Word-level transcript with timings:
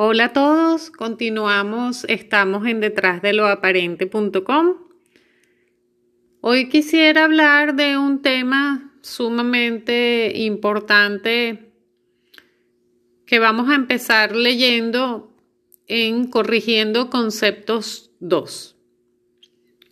Hola 0.00 0.26
a 0.26 0.32
todos, 0.32 0.92
continuamos, 0.92 2.04
estamos 2.04 2.68
en 2.68 2.78
detrás 2.78 3.20
de 3.20 3.32
lo 3.32 3.48
aparente.com. 3.48 4.76
Hoy 6.40 6.68
quisiera 6.68 7.24
hablar 7.24 7.74
de 7.74 7.98
un 7.98 8.22
tema 8.22 8.92
sumamente 9.00 10.30
importante 10.36 11.72
que 13.26 13.40
vamos 13.40 13.70
a 13.70 13.74
empezar 13.74 14.36
leyendo 14.36 15.34
en 15.88 16.30
Corrigiendo 16.30 17.10
Conceptos 17.10 18.12
2. 18.20 18.76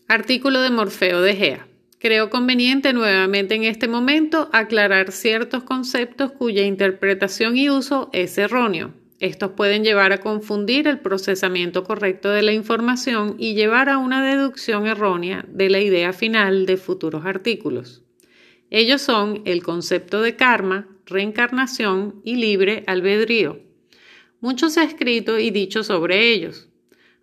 Artículo 0.07 0.61
de 0.61 0.70
Morfeo 0.70 1.20
de 1.20 1.34
Gea. 1.34 1.66
Creo 1.98 2.30
conveniente 2.30 2.93
nuevamente 2.93 3.57
en 3.57 3.64
este 3.64 3.88
momento 3.88 4.50
aclarar 4.52 5.11
ciertos 5.11 5.64
conceptos 5.64 6.30
cuya 6.30 6.62
interpretación 6.62 7.57
y 7.57 7.70
uso 7.70 8.09
es 8.12 8.38
erróneo 8.38 8.95
estos 9.18 9.52
pueden 9.52 9.82
llevar 9.82 10.12
a 10.12 10.20
confundir 10.20 10.86
el 10.88 11.00
procesamiento 11.00 11.84
correcto 11.84 12.30
de 12.30 12.43
la 12.43 12.52
información 12.52 13.36
y 13.38 13.54
llevar 13.54 13.88
a 13.88 13.98
una 13.98 14.24
deducción 14.24 14.86
errónea 14.86 15.44
de 15.48 15.70
la 15.70 15.80
idea 15.80 16.12
final 16.12 16.66
de 16.66 16.76
futuros 16.76 17.24
artículos. 17.24 18.02
Ellos 18.71 19.00
son 19.00 19.43
el 19.46 19.62
concepto 19.62 20.21
de 20.21 20.36
karma, 20.36 20.88
reencarnación 21.07 22.21
y 22.24 22.36
libre 22.36 22.84
albedrío. 22.86 23.60
Mucho 24.40 24.68
se 24.68 24.80
ha 24.80 24.84
escrito 24.84 25.38
y 25.38 25.50
dicho 25.50 25.82
sobre 25.82 26.32
ellos, 26.32 26.68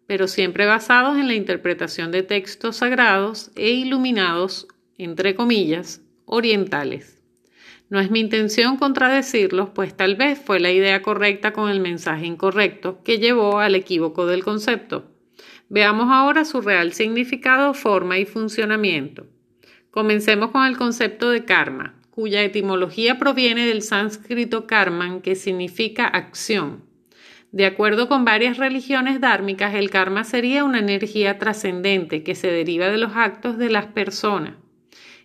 pero 0.08 0.28
siempre 0.28 0.66
basados 0.66 1.18
en 1.18 1.28
la 1.28 1.36
interpretación 1.36 2.12
de 2.12 2.24
textos 2.24 2.78
sagrados 2.78 3.52
e 3.56 3.70
iluminados, 3.70 4.68
entre 4.98 5.36
comillas, 5.36 6.02
orientales. 6.26 7.13
No 7.94 8.00
es 8.00 8.10
mi 8.10 8.22
intención 8.22 8.78
contradecirlos, 8.78 9.70
pues 9.70 9.96
tal 9.96 10.16
vez 10.16 10.42
fue 10.44 10.60
la 10.60 10.72
idea 10.72 11.04
correcta 11.04 11.54
con 11.54 11.70
el 11.70 11.80
mensaje 11.80 12.26
incorrecto 12.26 13.04
que 13.04 13.20
llevó 13.20 13.60
al 13.60 13.76
equívoco 13.76 14.26
del 14.26 14.44
concepto. 14.44 15.12
Veamos 15.70 16.08
ahora 16.10 16.44
su 16.44 16.62
real 16.62 16.94
significado, 16.94 17.76
forma 17.76 18.18
y 18.18 18.26
funcionamiento. 18.26 19.28
Comencemos 19.92 20.50
con 20.50 20.66
el 20.66 20.76
concepto 20.76 21.30
de 21.30 21.46
karma, 21.46 21.94
cuya 22.10 22.42
etimología 22.42 23.20
proviene 23.20 23.68
del 23.68 23.84
sánscrito 23.84 24.66
karman, 24.66 25.22
que 25.22 25.36
significa 25.36 26.08
acción. 26.08 26.84
De 27.52 27.68
acuerdo 27.68 28.08
con 28.08 28.26
varias 28.26 28.58
religiones 28.58 29.22
dármicas, 29.22 29.76
el 29.76 29.92
karma 29.92 30.24
sería 30.24 30.64
una 30.64 30.80
energía 30.80 31.38
trascendente 31.38 32.24
que 32.24 32.34
se 32.34 32.48
deriva 32.48 32.88
de 32.88 32.98
los 32.98 33.12
actos 33.16 33.60
de 33.60 33.70
las 33.70 33.86
personas. 33.86 34.63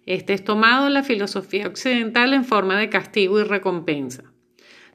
Este 0.09 0.33
es 0.33 0.43
tomado 0.43 0.87
en 0.87 0.95
la 0.95 1.03
filosofía 1.03 1.67
occidental 1.67 2.33
en 2.33 2.47
forma 2.47 2.79
de 2.79 2.89
castigo 2.89 3.41
y 3.41 3.43
recompensa. 3.43 4.25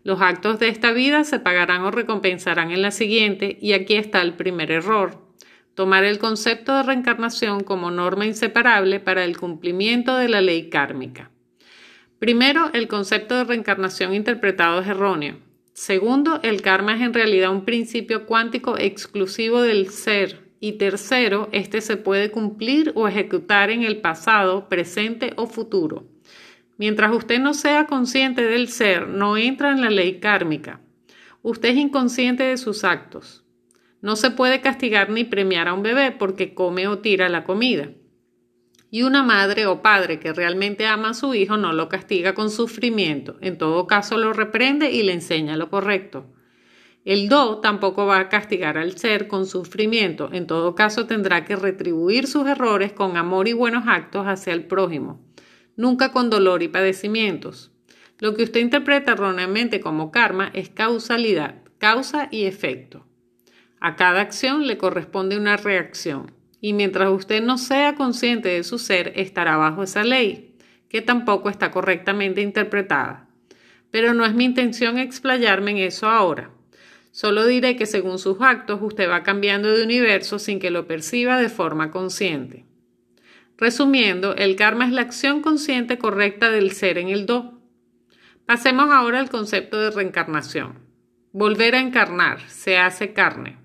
Los 0.03 0.20
actos 0.22 0.58
de 0.58 0.70
esta 0.70 0.92
vida 0.92 1.23
se 1.23 1.38
pagarán 1.38 1.83
o 1.83 1.92
recompensarán 1.92 2.72
en 2.72 2.81
la 2.81 2.89
siguiente, 2.89 3.59
y 3.61 3.73
aquí 3.73 3.94
está 3.94 4.23
el 4.23 4.33
primer 4.33 4.72
error. 4.72 5.23
Tomar 5.75 6.03
el 6.03 6.17
concepto 6.17 6.75
de 6.75 6.81
reencarnación 6.81 7.64
como 7.64 7.92
norma 7.92 8.25
inseparable 8.25 9.00
para 9.00 9.23
el 9.23 9.38
cumplimiento 9.38 10.17
de 10.17 10.30
la 10.30 10.42
ley 10.42 10.72
kármica. 10.72 11.30
Primero, 12.17 12.72
el 12.73 12.88
concepto 12.88 13.36
de 13.36 13.44
reencarnación 13.44 14.16
interpretado 14.16 14.81
es 14.81 14.88
erróneo. 14.88 15.38
Segundo, 15.73 16.39
el 16.42 16.64
karma 16.64 16.95
es 16.95 17.02
en 17.03 17.14
realidad 17.14 17.52
un 17.52 17.66
principio 17.66 18.25
cuántico 18.25 18.80
exclusivo 18.80 19.61
del 19.61 19.92
ser, 19.92 20.42
y 20.64 20.78
tercero, 20.78 21.50
este 21.52 21.81
se 21.81 21.97
puede 21.97 22.31
cumplir 22.31 22.94
o 22.95 23.09
ejecutar 23.09 23.69
en 23.69 23.83
el 23.83 24.00
pasado, 24.00 24.70
presente 24.70 25.33
o 25.36 25.45
futuro. 25.45 26.08
Mientras 26.78 27.14
usted 27.14 27.38
no 27.38 27.53
sea 27.53 27.86
consciente 27.86 28.44
del 28.44 28.70
ser, 28.70 29.09
no 29.09 29.36
entra 29.36 29.72
en 29.72 29.81
la 29.81 29.89
ley 29.89 30.22
kármica. 30.22 30.80
Usted 31.42 31.72
es 31.72 31.75
inconsciente 31.75 32.44
de 32.44 32.55
sus 32.55 32.86
actos. 32.86 33.44
No 34.00 34.16
se 34.16 34.31
puede 34.31 34.61
castigar 34.61 35.09
ni 35.09 35.25
premiar 35.25 35.67
a 35.67 35.73
un 35.73 35.83
bebé 35.83 36.11
porque 36.11 36.53
come 36.53 36.88
o 36.88 37.00
tira 37.00 37.27
la 37.27 37.44
comida. 37.44 37.89
Y 38.89 39.03
una 39.03 39.22
madre 39.22 39.65
o 39.65 39.82
padre 39.82 40.21
que 40.21 40.32
realmente 40.32 40.86
ama 40.86 41.09
a 41.09 41.14
su 41.14 41.36
hijo 41.36 41.58
no 41.58 41.73
lo 41.73 41.89
castiga 41.89 42.33
con 42.33 42.49
sufrimiento, 42.49 43.36
en 43.42 43.58
todo 43.58 43.86
caso 43.86 44.17
lo 44.17 44.32
reprende 44.32 44.93
y 44.93 45.04
le 45.04 45.11
enseña 45.11 45.58
lo 45.58 45.70
correcto. 45.70 46.33
El 47.05 47.27
do 47.27 47.59
tampoco 47.59 48.05
va 48.05 48.19
a 48.19 48.30
castigar 48.30 48.77
al 48.77 48.97
ser 48.97 49.27
con 49.27 49.45
sufrimiento, 49.45 50.30
en 50.31 50.47
todo 50.47 50.73
caso 50.73 51.05
tendrá 51.05 51.43
que 51.43 51.58
retribuir 51.58 52.27
sus 52.27 52.47
errores 52.47 52.93
con 52.93 53.17
amor 53.17 53.49
y 53.49 53.53
buenos 53.53 53.83
actos 53.87 54.25
hacia 54.25 54.53
el 54.53 54.67
prójimo, 54.67 55.21
nunca 55.75 56.14
con 56.14 56.30
dolor 56.30 56.64
y 56.64 56.69
padecimientos. 56.69 57.71
Lo 58.19 58.36
que 58.36 58.43
usted 58.43 58.61
interpreta 58.61 59.11
erróneamente 59.11 59.81
como 59.81 60.11
karma 60.11 60.49
es 60.53 60.69
causalidad, 60.69 61.55
causa 61.77 62.30
y 62.31 62.45
efecto. 62.45 63.05
A 63.81 63.97
cada 63.97 64.21
acción 64.21 64.65
le 64.65 64.77
corresponde 64.77 65.35
una 65.35 65.58
reacción, 65.58 66.31
y 66.61 66.71
mientras 66.71 67.09
usted 67.11 67.43
no 67.43 67.58
sea 67.58 67.95
consciente 67.95 68.47
de 68.47 68.64
su 68.64 68.80
ser, 68.80 69.11
estará 69.17 69.58
bajo 69.58 69.83
esa 69.83 70.05
ley, 70.05 70.55
que 70.87 71.02
tampoco 71.02 71.49
está 71.49 71.70
correctamente 71.70 72.39
interpretada. 72.39 73.27
Pero 73.91 74.14
no 74.14 74.23
es 74.25 74.33
mi 74.33 74.45
intención 74.45 74.97
explayarme 74.97 75.71
en 75.71 75.77
eso 75.80 76.08
ahora. 76.08 76.52
Solo 77.14 77.46
diré 77.46 77.76
que 77.76 77.86
según 77.86 78.18
sus 78.18 78.42
actos 78.42 78.80
usted 78.82 79.08
va 79.08 79.22
cambiando 79.22 79.72
de 79.72 79.84
universo 79.84 80.40
sin 80.40 80.60
que 80.60 80.72
lo 80.72 80.88
perciba 80.88 81.38
de 81.38 81.48
forma 81.48 81.92
consciente. 81.92 82.66
Resumiendo, 83.56 84.36
el 84.36 84.56
karma 84.56 84.88
es 84.88 84.92
la 84.92 85.02
acción 85.02 85.44
consciente 85.44 86.00
correcta 86.00 86.50
del 86.50 86.72
ser 86.72 86.98
en 86.98 87.10
el 87.10 87.28
do. 87.28 87.62
Pasemos 88.48 88.90
ahora 88.90 89.20
al 89.20 89.30
concepto 89.30 89.80
de 89.80 89.92
reencarnación. 89.92 90.80
Volver 91.32 91.76
a 91.76 91.82
encarnar, 91.82 92.42
se 92.50 92.78
hace 92.78 93.14
carne. 93.14 93.60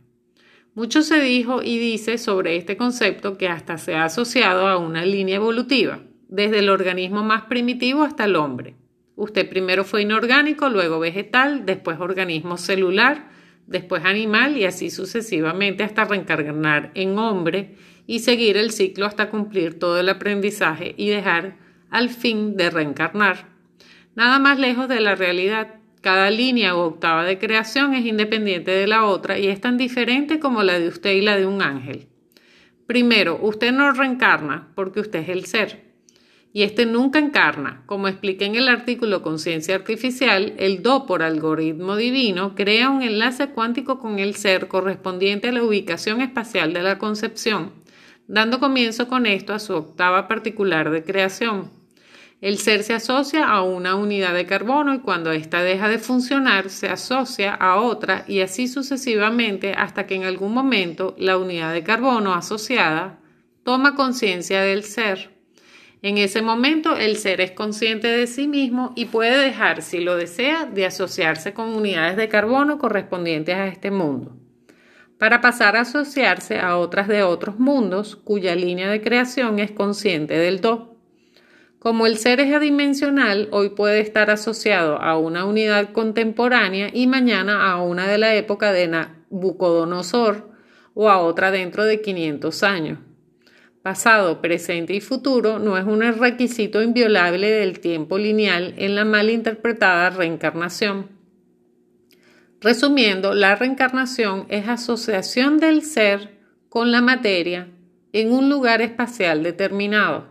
Mucho 0.74 1.00
se 1.00 1.18
dijo 1.18 1.62
y 1.62 1.78
dice 1.78 2.18
sobre 2.18 2.56
este 2.56 2.76
concepto 2.76 3.38
que 3.38 3.48
hasta 3.48 3.78
se 3.78 3.94
ha 3.94 4.04
asociado 4.04 4.68
a 4.68 4.76
una 4.76 5.06
línea 5.06 5.36
evolutiva, 5.36 6.00
desde 6.28 6.58
el 6.58 6.68
organismo 6.68 7.24
más 7.24 7.44
primitivo 7.44 8.02
hasta 8.02 8.26
el 8.26 8.36
hombre. 8.36 8.76
Usted 9.16 9.48
primero 9.48 9.84
fue 9.84 10.02
inorgánico, 10.02 10.68
luego 10.68 11.00
vegetal, 11.00 11.64
después 11.64 11.98
organismo 11.98 12.58
celular, 12.58 13.37
después 13.68 14.04
animal 14.04 14.56
y 14.56 14.64
así 14.64 14.90
sucesivamente 14.90 15.84
hasta 15.84 16.04
reencarnar 16.04 16.90
en 16.94 17.18
hombre 17.18 17.76
y 18.06 18.20
seguir 18.20 18.56
el 18.56 18.72
ciclo 18.72 19.06
hasta 19.06 19.30
cumplir 19.30 19.78
todo 19.78 20.00
el 20.00 20.08
aprendizaje 20.08 20.94
y 20.96 21.08
dejar 21.08 21.56
al 21.90 22.08
fin 22.08 22.56
de 22.56 22.70
reencarnar. 22.70 23.46
Nada 24.14 24.38
más 24.38 24.58
lejos 24.58 24.88
de 24.88 25.00
la 25.00 25.14
realidad. 25.14 25.74
Cada 26.00 26.30
línea 26.30 26.76
o 26.76 26.86
octava 26.86 27.24
de 27.24 27.38
creación 27.38 27.94
es 27.94 28.06
independiente 28.06 28.70
de 28.70 28.86
la 28.86 29.04
otra 29.04 29.38
y 29.38 29.48
es 29.48 29.60
tan 29.60 29.76
diferente 29.76 30.38
como 30.38 30.62
la 30.62 30.78
de 30.78 30.88
usted 30.88 31.12
y 31.12 31.20
la 31.20 31.36
de 31.36 31.44
un 31.44 31.60
ángel. 31.60 32.06
Primero, 32.86 33.38
usted 33.42 33.72
no 33.72 33.92
reencarna 33.92 34.68
porque 34.74 35.00
usted 35.00 35.20
es 35.20 35.28
el 35.28 35.44
ser 35.44 35.87
y 36.52 36.62
este 36.62 36.86
nunca 36.86 37.18
encarna. 37.18 37.82
Como 37.86 38.08
expliqué 38.08 38.46
en 38.46 38.54
el 38.56 38.68
artículo 38.68 39.22
Conciencia 39.22 39.74
Artificial, 39.74 40.54
el 40.58 40.82
Do 40.82 41.06
por 41.06 41.22
algoritmo 41.22 41.96
divino 41.96 42.54
crea 42.54 42.90
un 42.90 43.02
enlace 43.02 43.48
cuántico 43.50 43.98
con 43.98 44.18
el 44.18 44.34
ser 44.34 44.68
correspondiente 44.68 45.48
a 45.48 45.52
la 45.52 45.62
ubicación 45.62 46.20
espacial 46.20 46.72
de 46.72 46.82
la 46.82 46.98
concepción, 46.98 47.72
dando 48.26 48.60
comienzo 48.60 49.08
con 49.08 49.26
esto 49.26 49.52
a 49.52 49.58
su 49.58 49.74
octava 49.74 50.26
particular 50.26 50.90
de 50.90 51.04
creación. 51.04 51.70
El 52.40 52.58
ser 52.58 52.84
se 52.84 52.94
asocia 52.94 53.48
a 53.48 53.62
una 53.62 53.96
unidad 53.96 54.32
de 54.32 54.46
carbono 54.46 54.94
y 54.94 55.00
cuando 55.00 55.32
ésta 55.32 55.62
deja 55.62 55.88
de 55.88 55.98
funcionar 55.98 56.70
se 56.70 56.88
asocia 56.88 57.52
a 57.52 57.80
otra 57.80 58.24
y 58.28 58.40
así 58.40 58.68
sucesivamente 58.68 59.72
hasta 59.72 60.06
que 60.06 60.14
en 60.14 60.24
algún 60.24 60.54
momento 60.54 61.16
la 61.18 61.36
unidad 61.36 61.72
de 61.72 61.82
carbono 61.82 62.34
asociada 62.34 63.18
toma 63.64 63.96
conciencia 63.96 64.60
del 64.62 64.84
ser. 64.84 65.37
En 66.00 66.16
ese 66.16 66.42
momento 66.42 66.96
el 66.96 67.16
ser 67.16 67.40
es 67.40 67.50
consciente 67.50 68.06
de 68.06 68.28
sí 68.28 68.46
mismo 68.46 68.92
y 68.94 69.06
puede 69.06 69.36
dejar, 69.36 69.82
si 69.82 69.98
lo 69.98 70.14
desea, 70.14 70.64
de 70.64 70.86
asociarse 70.86 71.52
con 71.54 71.70
unidades 71.70 72.16
de 72.16 72.28
carbono 72.28 72.78
correspondientes 72.78 73.56
a 73.56 73.66
este 73.66 73.90
mundo, 73.90 74.36
para 75.18 75.40
pasar 75.40 75.76
a 75.76 75.80
asociarse 75.80 76.60
a 76.60 76.76
otras 76.76 77.08
de 77.08 77.24
otros 77.24 77.58
mundos 77.58 78.14
cuya 78.14 78.54
línea 78.54 78.88
de 78.88 79.00
creación 79.00 79.58
es 79.58 79.72
consciente 79.72 80.38
del 80.38 80.60
do. 80.60 80.94
Como 81.80 82.06
el 82.06 82.18
ser 82.18 82.38
es 82.38 82.54
adimensional, 82.54 83.48
hoy 83.50 83.70
puede 83.70 83.98
estar 83.98 84.30
asociado 84.30 85.02
a 85.02 85.18
una 85.18 85.46
unidad 85.46 85.90
contemporánea 85.90 86.90
y 86.92 87.08
mañana 87.08 87.72
a 87.72 87.82
una 87.82 88.06
de 88.06 88.18
la 88.18 88.36
época 88.36 88.72
de 88.72 88.86
Nabucodonosor 88.86 90.48
o 90.94 91.10
a 91.10 91.18
otra 91.18 91.50
dentro 91.50 91.84
de 91.84 92.00
500 92.00 92.62
años 92.62 92.98
pasado, 93.88 94.42
presente 94.42 94.92
y 94.92 95.00
futuro 95.00 95.58
no 95.58 95.78
es 95.78 95.86
un 95.86 96.02
requisito 96.02 96.82
inviolable 96.82 97.50
del 97.50 97.80
tiempo 97.80 98.18
lineal 98.18 98.74
en 98.76 98.94
la 98.94 99.06
mal 99.06 99.30
interpretada 99.30 100.10
reencarnación. 100.10 101.06
Resumiendo, 102.60 103.32
la 103.32 103.54
reencarnación 103.54 104.44
es 104.50 104.68
asociación 104.68 105.56
del 105.56 105.80
ser 105.80 106.38
con 106.68 106.92
la 106.92 107.00
materia 107.00 107.68
en 108.12 108.30
un 108.30 108.50
lugar 108.50 108.82
espacial 108.82 109.42
determinado. 109.42 110.26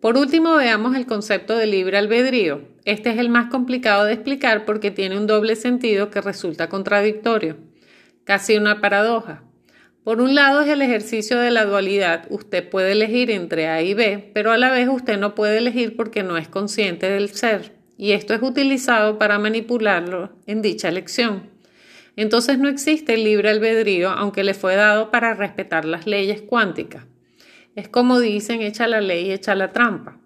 Por 0.00 0.16
último, 0.16 0.56
veamos 0.56 0.96
el 0.96 1.04
concepto 1.04 1.58
de 1.58 1.66
libre 1.66 1.98
albedrío. 1.98 2.62
Este 2.86 3.10
es 3.10 3.18
el 3.18 3.28
más 3.28 3.50
complicado 3.50 4.06
de 4.06 4.14
explicar 4.14 4.64
porque 4.64 4.90
tiene 4.90 5.18
un 5.18 5.26
doble 5.26 5.56
sentido 5.56 6.08
que 6.08 6.22
resulta 6.22 6.70
contradictorio, 6.70 7.58
casi 8.24 8.56
una 8.56 8.80
paradoja. 8.80 9.42
Por 10.04 10.20
un 10.20 10.34
lado 10.34 10.60
es 10.60 10.68
el 10.68 10.82
ejercicio 10.82 11.38
de 11.38 11.50
la 11.50 11.64
dualidad. 11.64 12.26
Usted 12.28 12.68
puede 12.68 12.92
elegir 12.92 13.30
entre 13.30 13.68
A 13.68 13.80
y 13.80 13.94
B, 13.94 14.30
pero 14.34 14.52
a 14.52 14.58
la 14.58 14.70
vez 14.70 14.86
usted 14.86 15.18
no 15.18 15.34
puede 15.34 15.56
elegir 15.56 15.96
porque 15.96 16.22
no 16.22 16.36
es 16.36 16.46
consciente 16.46 17.08
del 17.08 17.30
ser. 17.30 17.72
Y 17.96 18.12
esto 18.12 18.34
es 18.34 18.42
utilizado 18.42 19.18
para 19.18 19.38
manipularlo 19.38 20.30
en 20.46 20.60
dicha 20.60 20.90
elección. 20.90 21.48
Entonces 22.16 22.58
no 22.58 22.68
existe 22.68 23.14
el 23.14 23.24
libre 23.24 23.48
albedrío, 23.48 24.10
aunque 24.10 24.44
le 24.44 24.52
fue 24.52 24.76
dado 24.76 25.10
para 25.10 25.32
respetar 25.32 25.86
las 25.86 26.06
leyes 26.06 26.42
cuánticas. 26.42 27.06
Es 27.74 27.88
como 27.88 28.20
dicen, 28.20 28.60
echa 28.60 28.86
la 28.86 29.00
ley, 29.00 29.32
echa 29.32 29.54
la 29.54 29.72
trampa. 29.72 30.20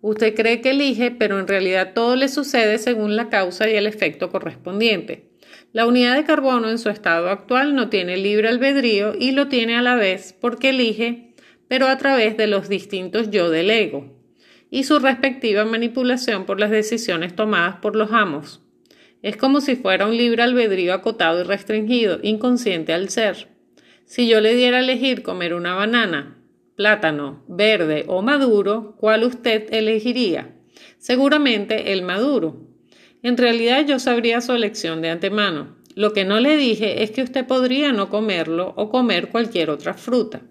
Usted 0.00 0.34
cree 0.34 0.62
que 0.62 0.70
elige, 0.70 1.10
pero 1.10 1.38
en 1.38 1.48
realidad 1.48 1.92
todo 1.92 2.16
le 2.16 2.28
sucede 2.28 2.78
según 2.78 3.14
la 3.14 3.28
causa 3.28 3.68
y 3.68 3.74
el 3.74 3.86
efecto 3.86 4.30
correspondiente. 4.30 5.27
La 5.72 5.86
unidad 5.86 6.16
de 6.16 6.24
carbono 6.24 6.70
en 6.70 6.78
su 6.78 6.88
estado 6.88 7.28
actual 7.28 7.74
no 7.74 7.90
tiene 7.90 8.16
libre 8.16 8.48
albedrío 8.48 9.14
y 9.18 9.32
lo 9.32 9.48
tiene 9.48 9.76
a 9.76 9.82
la 9.82 9.96
vez 9.96 10.34
porque 10.40 10.70
elige, 10.70 11.34
pero 11.68 11.88
a 11.88 11.98
través 11.98 12.36
de 12.36 12.46
los 12.46 12.68
distintos 12.68 13.30
yo 13.30 13.50
del 13.50 13.70
ego 13.70 14.18
y 14.70 14.84
su 14.84 14.98
respectiva 14.98 15.64
manipulación 15.64 16.44
por 16.44 16.60
las 16.60 16.70
decisiones 16.70 17.34
tomadas 17.34 17.76
por 17.76 17.96
los 17.96 18.12
amos. 18.12 18.62
Es 19.22 19.36
como 19.36 19.60
si 19.60 19.76
fuera 19.76 20.06
un 20.06 20.16
libre 20.16 20.42
albedrío 20.42 20.94
acotado 20.94 21.40
y 21.40 21.44
restringido, 21.44 22.20
inconsciente 22.22 22.92
al 22.92 23.08
ser. 23.08 23.48
Si 24.04 24.28
yo 24.28 24.40
le 24.40 24.54
diera 24.54 24.78
a 24.78 24.80
elegir 24.80 25.22
comer 25.22 25.54
una 25.54 25.74
banana, 25.74 26.38
plátano, 26.76 27.44
verde 27.48 28.04
o 28.06 28.22
maduro, 28.22 28.94
¿cuál 28.98 29.24
usted 29.24 29.72
elegiría? 29.72 30.54
Seguramente 30.98 31.92
el 31.92 32.02
maduro, 32.02 32.67
en 33.28 33.36
realidad 33.36 33.86
yo 33.86 33.98
sabría 33.98 34.40
su 34.40 34.52
elección 34.52 35.02
de 35.02 35.10
antemano. 35.10 35.76
Lo 35.94 36.12
que 36.12 36.24
no 36.24 36.40
le 36.40 36.56
dije 36.56 37.02
es 37.02 37.10
que 37.10 37.22
usted 37.22 37.46
podría 37.46 37.92
no 37.92 38.08
comerlo 38.08 38.72
o 38.76 38.90
comer 38.90 39.28
cualquier 39.28 39.70
otra 39.70 39.94
fruta. 39.94 40.42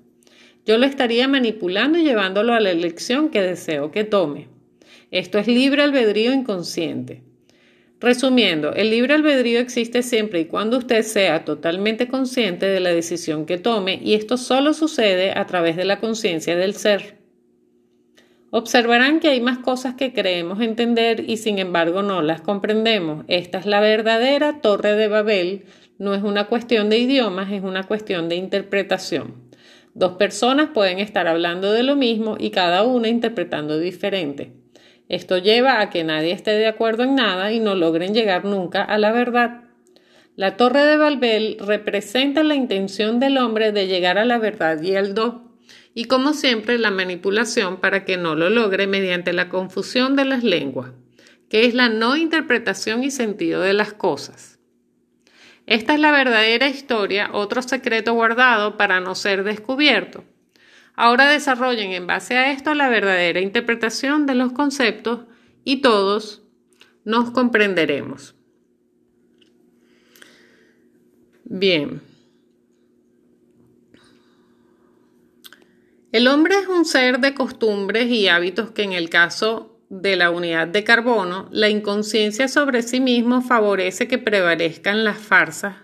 Yo 0.66 0.78
lo 0.78 0.86
estaría 0.86 1.28
manipulando 1.28 1.98
y 1.98 2.04
llevándolo 2.04 2.54
a 2.54 2.60
la 2.60 2.72
elección 2.72 3.30
que 3.30 3.42
deseo 3.42 3.92
que 3.92 4.04
tome. 4.04 4.48
Esto 5.12 5.40
es 5.40 5.48
libre 5.48 5.84
albedrío 5.84 6.34
inconsciente. 6.34 7.24
Resumiendo, 8.00 8.74
el 8.74 8.92
libre 8.92 9.14
albedrío 9.14 9.60
existe 9.60 10.04
siempre 10.04 10.42
y 10.42 10.46
cuando 10.46 10.78
usted 10.78 11.02
sea 11.02 11.46
totalmente 11.46 12.08
consciente 12.08 12.68
de 12.68 12.80
la 12.80 12.92
decisión 12.92 13.46
que 13.46 13.58
tome 13.58 14.00
y 14.04 14.14
esto 14.14 14.38
solo 14.38 14.74
sucede 14.74 15.32
a 15.32 15.48
través 15.48 15.78
de 15.78 15.86
la 15.86 16.00
conciencia 16.00 16.56
del 16.56 16.76
ser. 16.76 17.17
Observarán 18.50 19.20
que 19.20 19.28
hay 19.28 19.42
más 19.42 19.58
cosas 19.58 19.96
que 19.96 20.14
creemos 20.14 20.62
entender 20.62 21.30
y 21.30 21.36
sin 21.36 21.60
embargo 21.60 22.02
no 22.02 22.22
las 22.22 22.40
comprendemos. 22.40 23.26
Esta 23.28 23.58
es 23.58 23.66
la 23.66 23.82
verdadera 23.82 24.62
torre 24.62 24.96
de 24.96 25.10
Babel. 25.10 25.66
No 25.98 26.14
es 26.14 26.24
una 26.24 26.46
cuestión 26.46 26.90
de 26.90 26.98
idiomas, 26.98 27.52
es 27.52 27.62
una 27.62 27.84
cuestión 27.84 28.30
de 28.30 28.36
interpretación. 28.38 29.48
Dos 29.94 30.14
personas 30.14 30.70
pueden 30.74 31.00
estar 31.00 31.28
hablando 31.28 31.74
de 31.74 31.84
lo 31.84 31.98
mismo 31.98 32.38
y 32.40 32.52
cada 32.52 32.84
una 32.84 33.10
interpretando 33.10 33.80
diferente. 33.80 34.54
Esto 35.10 35.40
lleva 35.40 35.82
a 35.82 35.90
que 35.90 36.06
nadie 36.06 36.32
esté 36.32 36.52
de 36.52 36.68
acuerdo 36.68 37.04
en 37.04 37.16
nada 37.16 37.52
y 37.52 37.60
no 37.60 37.76
logren 37.76 38.14
llegar 38.14 38.46
nunca 38.46 38.82
a 38.82 38.98
la 38.98 39.12
verdad. 39.12 39.64
La 40.38 40.56
torre 40.56 40.86
de 40.86 40.98
Babel 40.98 41.58
representa 41.60 42.44
la 42.44 42.56
intención 42.56 43.20
del 43.20 43.38
hombre 43.40 43.72
de 43.72 43.88
llegar 43.88 44.18
a 44.18 44.26
la 44.26 44.38
verdad 44.38 44.82
y 44.82 44.94
el 44.94 45.16
do 45.16 45.47
y 45.98 46.06
como 46.06 46.34
siempre 46.34 46.78
la 46.78 46.92
manipulación 46.92 47.78
para 47.78 48.06
que 48.06 48.18
no 48.18 48.36
lo 48.36 48.52
logre 48.52 48.86
mediante 48.86 49.34
la 49.34 49.50
confusión 49.50 50.16
de 50.16 50.26
las 50.26 50.44
lenguas, 50.44 50.92
que 51.50 51.66
es 51.66 51.74
la 51.74 51.90
no 51.90 52.16
interpretación 52.16 53.04
y 53.04 53.10
sentido 53.10 53.62
de 53.62 53.74
las 53.74 53.94
cosas. 53.94 54.60
Esta 55.66 55.96
es 55.96 56.00
la 56.00 56.12
verdadera 56.12 56.68
historia, 56.68 57.32
otro 57.34 57.64
secreto 57.64 58.14
guardado 58.14 58.78
para 58.78 59.00
no 59.00 59.16
ser 59.16 59.44
descubierto. 59.44 60.24
Ahora 60.94 61.32
desarrollen 61.32 61.94
en 61.94 62.06
base 62.06 62.38
a 62.38 62.52
esto 62.52 62.76
la 62.76 62.90
verdadera 62.90 63.42
interpretación 63.42 64.28
de 64.28 64.36
los 64.36 64.52
conceptos 64.52 65.22
y 65.64 65.78
todos 65.78 66.44
nos 67.06 67.32
comprenderemos. 67.32 68.36
Bien. 71.44 72.07
El 76.14 76.30
hombre 76.30 76.56
es 76.58 76.68
un 76.68 76.86
ser 76.86 77.20
de 77.20 77.34
costumbres 77.34 78.08
y 78.10 78.30
hábitos 78.30 78.72
que 78.72 78.84
en 78.84 78.94
el 78.94 79.10
caso 79.10 79.78
de 79.90 80.16
la 80.16 80.32
unidad 80.32 80.66
de 80.66 80.86
carbono, 80.86 81.50
la 81.52 81.68
inconsciencia 81.68 82.48
sobre 82.48 82.82
sí 82.82 83.02
mismo 83.02 83.42
favorece 83.42 84.08
que 84.08 84.18
prevalezcan 84.18 85.04
las 85.04 85.18
farsas 85.18 85.76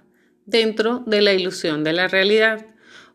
dentro 0.46 1.04
de 1.06 1.22
la 1.22 1.34
ilusión 1.34 1.84
de 1.84 1.92
la 1.92 2.08
realidad. 2.08 2.68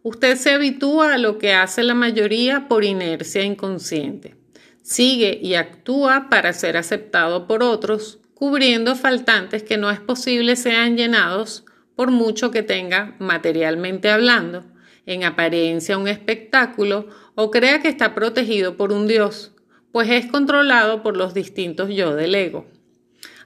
Usted 0.03 0.37
se 0.37 0.51
habitúa 0.51 1.15
a 1.15 1.19
lo 1.19 1.39
que 1.39 1.55
hace 1.55 1.83
la 1.83 1.95
mayoría 1.95 2.69
por 2.69 2.85
inercia 2.85 3.43
inconsciente. 3.43 4.37
Sigue 4.83 5.39
y 5.43 5.55
actúa 5.55 6.29
para 6.29 6.53
ser 6.53 6.77
aceptado 6.77 7.47
por 7.47 7.63
otros, 7.63 8.21
cubriendo 8.35 8.97
faltantes 8.97 9.63
que 9.63 9.79
no 9.79 9.91
es 9.91 10.01
posible 10.01 10.57
sean 10.57 10.99
llenados 10.99 11.65
por 11.97 12.11
mucho 12.11 12.51
que 12.51 12.63
tenga 12.63 13.17
materialmente 13.19 14.11
hablando 14.11 14.65
en 15.09 15.25
apariencia 15.25 15.97
un 15.97 16.07
espectáculo 16.07 17.07
o 17.35 17.51
crea 17.51 17.81
que 17.81 17.89
está 17.89 18.15
protegido 18.15 18.77
por 18.77 18.93
un 18.93 19.09
Dios, 19.09 19.53
pues 19.91 20.11
es 20.11 20.27
controlado 20.27 21.03
por 21.03 21.17
los 21.17 21.33
distintos 21.33 21.89
yo 21.89 22.15
del 22.15 22.35
ego. 22.35 22.67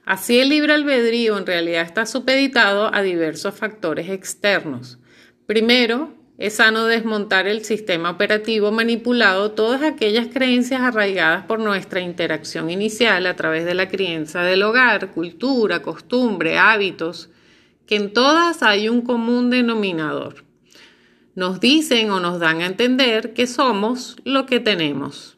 Así 0.05 0.39
el 0.39 0.49
libre 0.49 0.73
albedrío 0.73 1.37
en 1.37 1.45
realidad 1.45 1.83
está 1.83 2.05
supeditado 2.05 2.93
a 2.93 3.01
diversos 3.01 3.55
factores 3.55 4.09
externos. 4.09 4.99
Primero, 5.45 6.13
es 6.37 6.55
sano 6.55 6.85
desmontar 6.85 7.47
el 7.47 7.63
sistema 7.63 8.09
operativo 8.09 8.73
manipulado 8.73 9.51
todas 9.51 9.83
aquellas 9.83 10.27
creencias 10.27 10.81
arraigadas 10.81 11.45
por 11.45 11.59
nuestra 11.59 12.01
interacción 12.01 12.69
inicial 12.71 13.25
a 13.25 13.37
través 13.37 13.63
de 13.63 13.73
la 13.73 13.87
crianza 13.87 14.41
del 14.41 14.63
hogar, 14.63 15.11
cultura, 15.11 15.81
costumbre, 15.81 16.57
hábitos, 16.57 17.29
que 17.85 17.95
en 17.95 18.11
todas 18.11 18.63
hay 18.63 18.89
un 18.89 19.01
común 19.01 19.49
denominador 19.49 20.43
nos 21.35 21.59
dicen 21.59 22.11
o 22.11 22.19
nos 22.19 22.39
dan 22.39 22.61
a 22.61 22.67
entender 22.67 23.33
que 23.33 23.47
somos 23.47 24.17
lo 24.23 24.45
que 24.45 24.59
tenemos. 24.59 25.37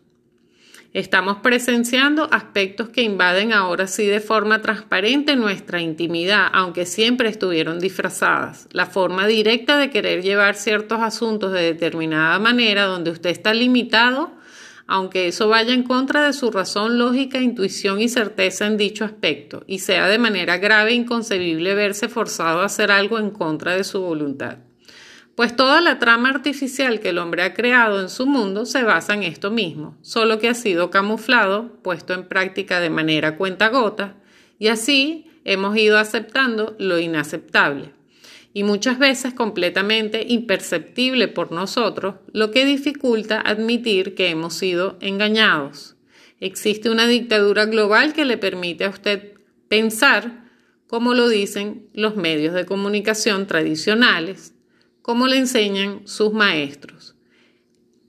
Estamos 0.91 1.39
presenciando 1.43 2.29
aspectos 2.31 2.87
que 2.87 3.01
invaden 3.01 3.51
ahora 3.51 3.85
sí 3.85 4.05
de 4.05 4.21
forma 4.21 4.61
transparente 4.61 5.35
nuestra 5.35 5.81
intimidad, 5.81 6.47
aunque 6.53 6.85
siempre 6.85 7.27
estuvieron 7.27 7.79
disfrazadas. 7.79 8.69
La 8.71 8.85
forma 8.85 9.27
directa 9.27 9.77
de 9.77 9.89
querer 9.89 10.23
llevar 10.23 10.55
ciertos 10.55 11.01
asuntos 11.01 11.51
de 11.51 11.63
determinada 11.63 12.39
manera 12.39 12.85
donde 12.85 13.11
usted 13.11 13.29
está 13.29 13.53
limitado, 13.53 14.31
aunque 14.87 15.27
eso 15.27 15.49
vaya 15.49 15.73
en 15.73 15.83
contra 15.83 16.25
de 16.25 16.31
su 16.31 16.49
razón 16.49 16.97
lógica, 16.97 17.41
intuición 17.41 17.99
y 17.99 18.07
certeza 18.07 18.65
en 18.65 18.77
dicho 18.77 19.03
aspecto, 19.03 19.65
y 19.67 19.79
sea 19.79 20.07
de 20.07 20.17
manera 20.17 20.59
grave 20.59 20.91
e 20.91 20.95
inconcebible 20.95 21.75
verse 21.75 22.07
forzado 22.07 22.61
a 22.61 22.65
hacer 22.65 22.89
algo 22.89 23.19
en 23.19 23.31
contra 23.31 23.75
de 23.75 23.83
su 23.83 23.99
voluntad 23.99 24.59
pues 25.35 25.55
toda 25.55 25.81
la 25.81 25.99
trama 25.99 26.29
artificial 26.29 27.01
que 27.01 27.09
el 27.09 27.17
hombre 27.17 27.43
ha 27.43 27.53
creado 27.53 28.01
en 28.01 28.09
su 28.09 28.25
mundo 28.25 28.65
se 28.65 28.83
basa 28.83 29.13
en 29.13 29.23
esto 29.23 29.51
mismo, 29.51 29.97
solo 30.01 30.39
que 30.39 30.47
ha 30.47 30.53
sido 30.53 30.89
camuflado, 30.89 31.73
puesto 31.81 32.13
en 32.13 32.27
práctica 32.27 32.79
de 32.79 32.89
manera 32.89 33.35
cuentagota, 33.35 34.15
y 34.59 34.69
así 34.69 35.29
hemos 35.43 35.77
ido 35.77 35.97
aceptando 35.97 36.75
lo 36.79 36.99
inaceptable, 36.99 37.91
y 38.53 38.63
muchas 38.63 38.97
veces 38.97 39.33
completamente 39.33 40.25
imperceptible 40.29 41.27
por 41.27 41.51
nosotros, 41.51 42.15
lo 42.31 42.51
que 42.51 42.65
dificulta 42.65 43.41
admitir 43.41 44.15
que 44.15 44.29
hemos 44.29 44.53
sido 44.53 44.97
engañados. 45.01 45.97
Existe 46.39 46.89
una 46.89 47.07
dictadura 47.07 47.65
global 47.65 48.13
que 48.13 48.23
le 48.23 48.37
permite 48.37 48.85
a 48.85 48.89
usted 48.89 49.33
pensar 49.67 50.45
como 50.87 51.13
lo 51.13 51.27
dicen 51.27 51.89
los 51.93 52.15
medios 52.15 52.53
de 52.53 52.65
comunicación 52.65 53.47
tradicionales, 53.47 54.54
como 55.05 55.27
le 55.27 55.37
enseñan 55.37 56.07
sus 56.07 56.33
maestros. 56.33 57.13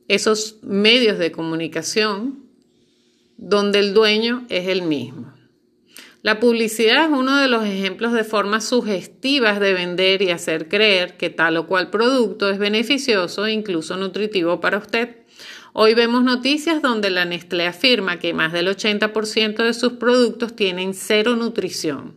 Esos 0.09 0.61
medios 0.63 1.19
de 1.19 1.31
comunicación 1.31 2.47
donde 3.37 3.81
el 3.81 3.93
dueño 3.93 4.47
es 4.49 4.69
el 4.69 4.81
mismo. 4.81 5.35
La 6.23 6.41
publicidad 6.41 7.05
es 7.05 7.11
uno 7.11 7.37
de 7.37 7.49
los 7.49 7.67
ejemplos 7.67 8.15
de 8.15 8.25
formas 8.25 8.65
sugestivas 8.65 9.61
de 9.61 9.75
vender 9.75 10.23
y 10.23 10.31
hacer 10.31 10.69
creer 10.69 11.19
que 11.19 11.29
tal 11.29 11.59
o 11.59 11.67
cual 11.67 11.91
producto 11.91 12.49
es 12.49 12.57
beneficioso 12.57 13.45
e 13.45 13.53
incluso 13.53 13.99
nutritivo 13.99 14.59
para 14.61 14.79
usted. 14.79 15.19
Hoy 15.75 15.93
vemos 15.93 16.25
noticias 16.25 16.81
donde 16.81 17.11
la 17.11 17.27
Nestlé 17.27 17.67
afirma 17.67 18.19
que 18.19 18.33
más 18.33 18.55
del 18.55 18.69
80% 18.69 19.57
de 19.57 19.75
sus 19.75 19.93
productos 19.93 20.57
tienen 20.57 20.95
cero 20.95 21.37
nutrición. 21.37 22.15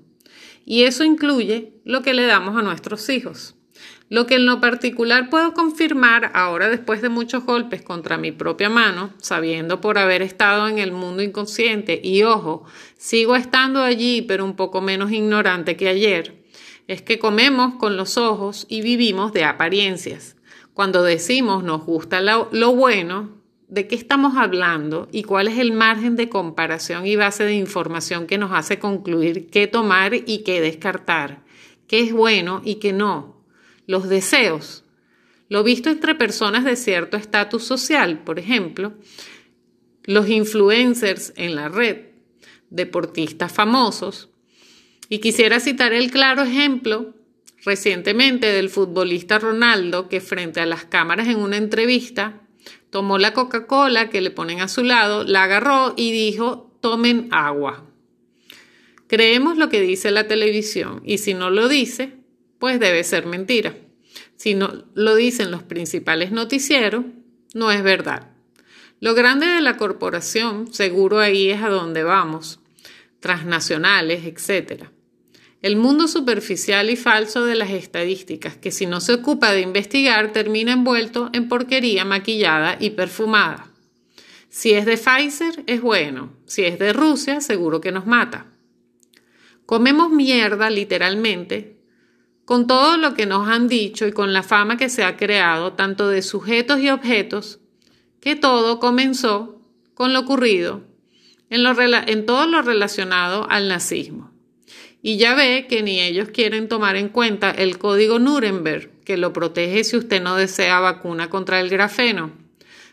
Y 0.64 0.84
eso 0.84 1.04
incluye 1.04 1.74
lo 1.84 2.02
que 2.02 2.14
le 2.14 2.26
damos 2.28 2.58
a 2.58 2.62
nuestros 2.62 3.10
hijos. 3.10 3.56
Lo 4.10 4.26
que 4.26 4.36
en 4.36 4.48
lo 4.48 4.60
particular 4.60 5.30
puedo 5.30 5.54
confirmar 5.54 6.32
ahora 6.34 6.68
después 6.68 7.02
de 7.04 7.10
muchos 7.10 7.46
golpes 7.46 7.84
contra 7.84 8.18
mi 8.18 8.32
propia 8.32 8.68
mano, 8.68 9.14
sabiendo 9.18 9.82
por 9.82 10.00
haber 10.00 10.24
estado 10.24 10.68
en 10.68 10.80
el 10.80 10.92
mundo 10.92 11.22
inconsciente 11.22 12.02
y 12.04 12.24
ojo, 12.24 12.66
sigo 12.98 13.36
estando 13.36 13.84
allí 13.84 14.24
pero 14.24 14.46
un 14.46 14.56
poco 14.56 14.82
menos 14.82 15.12
ignorante 15.12 15.78
que 15.78 15.90
ayer, 15.90 16.44
es 16.88 17.04
que 17.04 17.20
comemos 17.20 17.76
con 17.76 17.98
los 17.98 18.18
ojos 18.18 18.66
y 18.68 18.82
vivimos 18.82 19.32
de 19.32 19.44
apariencias. 19.44 20.36
Cuando 20.74 21.04
decimos 21.04 21.64
nos 21.64 21.86
gusta 21.86 22.20
lo, 22.20 22.74
bueno, 22.74 23.30
¿de 23.68 23.88
qué 23.88 23.94
estamos 23.94 24.38
hablando 24.38 25.08
y 25.12 25.22
cuál 25.22 25.50
es 25.50 25.60
el 25.60 25.72
margen 25.72 26.16
de 26.16 26.30
comparación 26.30 27.06
y 27.06 27.16
base 27.16 27.44
de 27.44 27.54
información 27.54 28.26
que 28.26 28.40
nos 28.40 28.54
hace 28.54 28.80
concluir 28.80 29.52
qué 29.52 29.68
tomar 29.68 30.16
y 30.16 30.40
qué 30.40 30.62
descartar, 30.62 31.44
qué 31.88 32.00
es 32.00 32.12
bueno 32.12 32.64
y 32.66 32.76
qué 32.76 32.92
no? 32.92 33.39
Los 33.90 34.08
deseos. 34.08 34.84
Lo 35.48 35.64
visto 35.64 35.90
entre 35.90 36.14
personas 36.14 36.64
de 36.64 36.76
cierto 36.76 37.18
estatus 37.18 37.64
social, 37.64 38.20
por 38.24 38.38
ejemplo, 38.38 38.94
los 40.04 40.30
influencers 40.30 41.34
en 41.36 41.56
la 41.56 41.70
red, 41.70 42.02
deportistas 42.70 43.52
famosos. 43.52 44.30
Y 45.10 45.18
quisiera 45.18 45.60
citar 45.60 45.92
el 45.92 46.12
claro 46.12 46.44
ejemplo 46.44 47.16
recientemente 47.66 48.46
del 48.54 48.70
futbolista 48.70 49.40
Ronaldo 49.40 50.08
que 50.08 50.22
frente 50.22 50.60
a 50.62 50.68
las 50.68 50.86
cámaras 50.86 51.28
en 51.28 51.40
una 51.40 51.58
entrevista 51.58 52.44
tomó 52.92 53.18
la 53.18 53.34
Coca-Cola 53.34 54.12
que 54.12 54.22
le 54.22 54.30
ponen 54.30 54.62
a 54.62 54.68
su 54.68 54.84
lado, 54.84 55.24
la 55.24 55.46
agarró 55.46 55.96
y 55.98 56.12
dijo, 56.12 56.78
tomen 56.80 57.28
agua. 57.32 57.88
Creemos 59.08 59.58
lo 59.58 59.68
que 59.70 59.82
dice 59.82 60.12
la 60.12 60.28
televisión 60.28 61.02
y 61.04 61.18
si 61.18 61.34
no 61.34 61.50
lo 61.50 61.68
dice, 61.68 62.19
pues 62.60 62.80
debe 62.80 63.04
ser 63.04 63.26
mentira. 63.26 63.74
Si 64.36 64.54
no 64.54 64.86
lo 64.94 65.16
dicen 65.16 65.52
los 65.52 65.64
principales 65.64 66.32
noticieros, 66.32 67.06
no 67.54 67.72
es 67.72 67.82
verdad. 67.82 68.28
Lo 69.00 69.16
grande 69.16 69.48
de 69.48 69.62
la 69.62 69.78
corporación, 69.78 70.74
seguro 70.74 71.20
ahí 71.20 71.50
es 71.50 71.64
a 71.64 71.70
donde 71.70 72.04
vamos, 72.04 72.60
transnacionales, 73.22 74.26
etc. 74.26 74.86
El 75.62 75.78
mundo 75.78 76.08
superficial 76.08 76.90
y 76.90 76.96
falso 76.96 77.46
de 77.46 77.56
las 77.56 77.72
estadísticas, 77.72 78.58
que 78.58 78.72
si 78.72 78.86
no 78.86 79.02
se 79.02 79.14
ocupa 79.14 79.52
de 79.52 79.62
investigar, 79.62 80.32
termina 80.32 80.74
envuelto 80.74 81.30
en 81.34 81.48
porquería 81.48 82.06
maquillada 82.06 82.78
y 82.80 82.92
perfumada. 82.92 83.70
Si 84.50 84.72
es 84.72 84.86
de 84.86 84.98
Pfizer, 84.98 85.64
es 85.68 85.82
bueno. 85.82 86.34
Si 86.46 86.64
es 86.64 86.80
de 86.80 86.92
Rusia, 86.92 87.40
seguro 87.40 87.82
que 87.82 87.92
nos 87.92 88.06
mata. 88.06 88.48
Comemos 89.66 90.12
mierda, 90.12 90.70
literalmente, 90.70 91.79
con 92.50 92.66
todo 92.66 92.98
lo 92.98 93.14
que 93.14 93.28
nos 93.28 93.48
han 93.48 93.68
dicho 93.68 94.08
y 94.08 94.12
con 94.12 94.34
la 94.34 94.42
fama 94.42 94.76
que 94.76 94.90
se 94.90 95.04
ha 95.04 95.18
creado 95.18 95.74
tanto 95.74 96.08
de 96.08 96.24
sujetos 96.24 96.80
y 96.80 96.90
objetos, 96.90 97.60
que 98.22 98.36
todo 98.36 98.80
comenzó 98.80 99.62
con 99.94 100.14
lo 100.14 100.22
ocurrido 100.22 100.82
en, 101.52 101.64
en 102.08 102.26
todo 102.26 102.48
lo 102.48 102.64
relacionado 102.64 103.46
al 103.52 103.68
nazismo. 103.68 104.32
Y 105.04 105.18
ya 105.18 105.36
ve 105.36 105.68
que 105.70 105.84
ni 105.84 106.00
ellos 106.00 106.30
quieren 106.30 106.68
tomar 106.68 106.96
en 106.96 107.10
cuenta 107.10 107.52
el 107.52 107.78
código 107.78 108.18
Nuremberg, 108.18 109.04
que 109.06 109.18
lo 109.18 109.32
protege 109.32 109.84
si 109.84 109.98
usted 109.98 110.20
no 110.20 110.36
desea 110.36 110.80
vacuna 110.80 111.30
contra 111.30 111.60
el 111.60 111.70
grafeno. 111.70 112.32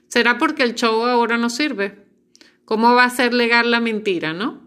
¿Será 0.07 0.37
porque 0.37 0.65
el 0.65 0.75
show 0.75 1.03
ahora 1.07 1.39
no 1.39 1.49
sirve? 1.49 2.05
¿Cómo 2.67 2.95
va 2.95 3.05
a 3.05 3.11
ser 3.11 3.33
legal 3.33 3.71
la 3.71 3.81
mentira, 3.81 4.35
no? 4.35 4.66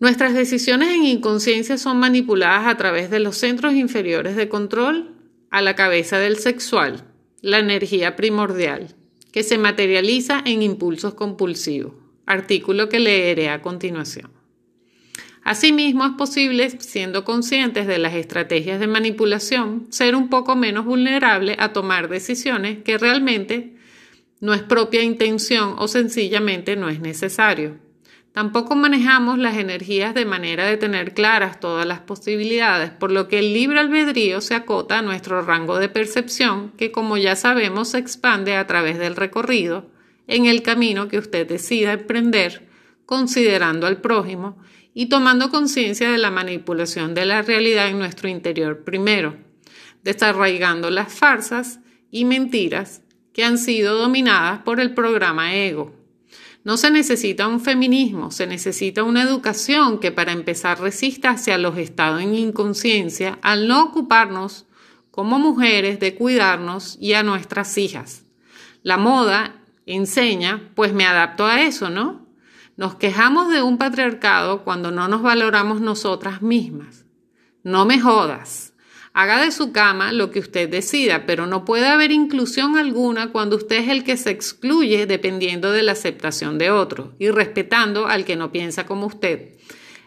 Nuestras 0.00 0.32
decisiones 0.32 0.94
en 0.94 1.04
inconsciencia 1.04 1.76
son 1.76 1.98
manipuladas 1.98 2.66
a 2.66 2.76
través 2.78 3.10
de 3.10 3.20
los 3.20 3.36
centros 3.36 3.74
inferiores 3.74 4.34
de 4.34 4.48
control 4.48 5.14
a 5.50 5.60
la 5.60 5.74
cabeza 5.74 6.18
del 6.18 6.38
sexual, 6.38 7.04
la 7.42 7.58
energía 7.58 8.16
primordial, 8.16 8.96
que 9.30 9.42
se 9.42 9.58
materializa 9.58 10.42
en 10.46 10.62
impulsos 10.62 11.12
compulsivos, 11.12 11.92
artículo 12.24 12.88
que 12.88 12.98
leeré 12.98 13.50
a 13.50 13.60
continuación. 13.60 14.30
Asimismo, 15.42 16.06
es 16.06 16.12
posible, 16.12 16.70
siendo 16.70 17.22
conscientes 17.24 17.86
de 17.86 17.98
las 17.98 18.14
estrategias 18.14 18.80
de 18.80 18.86
manipulación, 18.86 19.86
ser 19.90 20.14
un 20.14 20.30
poco 20.30 20.56
menos 20.56 20.86
vulnerable 20.86 21.56
a 21.58 21.74
tomar 21.74 22.08
decisiones 22.08 22.82
que 22.84 22.96
realmente 22.96 23.74
no 24.40 24.54
es 24.54 24.62
propia 24.62 25.02
intención 25.02 25.74
o 25.76 25.88
sencillamente 25.88 26.74
no 26.76 26.88
es 26.88 27.00
necesario. 27.00 27.89
Tampoco 28.32 28.76
manejamos 28.76 29.38
las 29.38 29.56
energías 29.56 30.14
de 30.14 30.24
manera 30.24 30.64
de 30.64 30.76
tener 30.76 31.14
claras 31.14 31.58
todas 31.58 31.84
las 31.84 32.00
posibilidades, 32.00 32.90
por 32.90 33.10
lo 33.10 33.26
que 33.26 33.40
el 33.40 33.52
libre 33.52 33.80
albedrío 33.80 34.40
se 34.40 34.54
acota 34.54 34.98
a 34.98 35.02
nuestro 35.02 35.42
rango 35.42 35.78
de 35.78 35.88
percepción, 35.88 36.70
que 36.76 36.92
como 36.92 37.16
ya 37.16 37.34
sabemos 37.34 37.88
se 37.88 37.98
expande 37.98 38.54
a 38.54 38.68
través 38.68 38.98
del 38.98 39.16
recorrido 39.16 39.90
en 40.28 40.46
el 40.46 40.62
camino 40.62 41.08
que 41.08 41.18
usted 41.18 41.48
decida 41.48 41.92
emprender, 41.92 42.68
considerando 43.04 43.88
al 43.88 44.00
prójimo 44.00 44.56
y 44.94 45.06
tomando 45.06 45.50
conciencia 45.50 46.12
de 46.12 46.18
la 46.18 46.30
manipulación 46.30 47.14
de 47.14 47.24
la 47.24 47.42
realidad 47.42 47.88
en 47.88 47.98
nuestro 47.98 48.28
interior 48.28 48.84
primero, 48.84 49.38
desarraigando 50.04 50.90
las 50.90 51.12
farsas 51.12 51.80
y 52.12 52.24
mentiras 52.24 53.02
que 53.32 53.42
han 53.42 53.58
sido 53.58 53.98
dominadas 53.98 54.60
por 54.62 54.78
el 54.78 54.94
programa 54.94 55.56
ego. 55.56 55.99
No 56.62 56.76
se 56.76 56.90
necesita 56.90 57.48
un 57.48 57.60
feminismo, 57.60 58.30
se 58.30 58.46
necesita 58.46 59.02
una 59.02 59.22
educación 59.22 59.98
que 59.98 60.12
para 60.12 60.32
empezar 60.32 60.80
resista 60.80 61.30
hacia 61.30 61.56
los 61.56 61.78
estados 61.78 62.20
en 62.20 62.34
inconsciencia 62.34 63.38
al 63.40 63.66
no 63.66 63.82
ocuparnos 63.84 64.66
como 65.10 65.38
mujeres 65.38 66.00
de 66.00 66.14
cuidarnos 66.14 66.98
y 67.00 67.14
a 67.14 67.22
nuestras 67.22 67.78
hijas. 67.78 68.24
La 68.82 68.98
moda 68.98 69.56
enseña, 69.86 70.70
pues 70.74 70.92
me 70.92 71.06
adapto 71.06 71.46
a 71.46 71.62
eso, 71.62 71.88
¿no? 71.88 72.26
Nos 72.76 72.94
quejamos 72.94 73.50
de 73.50 73.62
un 73.62 73.78
patriarcado 73.78 74.62
cuando 74.62 74.90
no 74.90 75.08
nos 75.08 75.22
valoramos 75.22 75.80
nosotras 75.80 76.42
mismas. 76.42 77.04
No 77.62 77.84
me 77.84 78.00
jodas. 78.00 78.69
Haga 79.12 79.42
de 79.44 79.50
su 79.50 79.72
cama 79.72 80.12
lo 80.12 80.30
que 80.30 80.38
usted 80.38 80.68
decida, 80.68 81.26
pero 81.26 81.46
no 81.46 81.64
puede 81.64 81.88
haber 81.88 82.12
inclusión 82.12 82.76
alguna 82.76 83.32
cuando 83.32 83.56
usted 83.56 83.78
es 83.78 83.88
el 83.88 84.04
que 84.04 84.16
se 84.16 84.30
excluye 84.30 85.06
dependiendo 85.06 85.72
de 85.72 85.82
la 85.82 85.92
aceptación 85.92 86.58
de 86.58 86.70
otro 86.70 87.14
y 87.18 87.30
respetando 87.30 88.06
al 88.06 88.24
que 88.24 88.36
no 88.36 88.52
piensa 88.52 88.86
como 88.86 89.06
usted. 89.06 89.56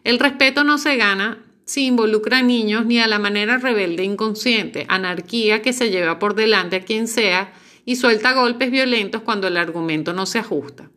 El 0.06 0.20
respeto 0.20 0.64
no 0.64 0.78
se 0.78 0.96
gana 0.96 1.44
si 1.66 1.86
involucra 1.86 2.40
a 2.40 2.44
niños 2.44 2.86
ni 2.86 3.00
a 3.00 3.08
la 3.08 3.20
manera 3.20 3.58
rebelde 3.58 4.04
e 4.04 4.06
inconsciente, 4.06 4.86
anarquía 4.90 5.62
que 5.62 5.74
se 5.74 5.90
lleva 5.90 6.20
por 6.20 6.36
delante 6.36 6.78
a 6.78 6.84
quien 6.84 7.08
sea 7.08 7.54
y 7.86 7.98
suelta 7.98 8.34
golpes 8.34 8.72
violentos 8.72 9.22
cuando 9.22 9.48
el 9.48 9.58
argumento 9.58 10.14
no 10.14 10.26
se 10.26 10.40
ajusta. 10.40 10.90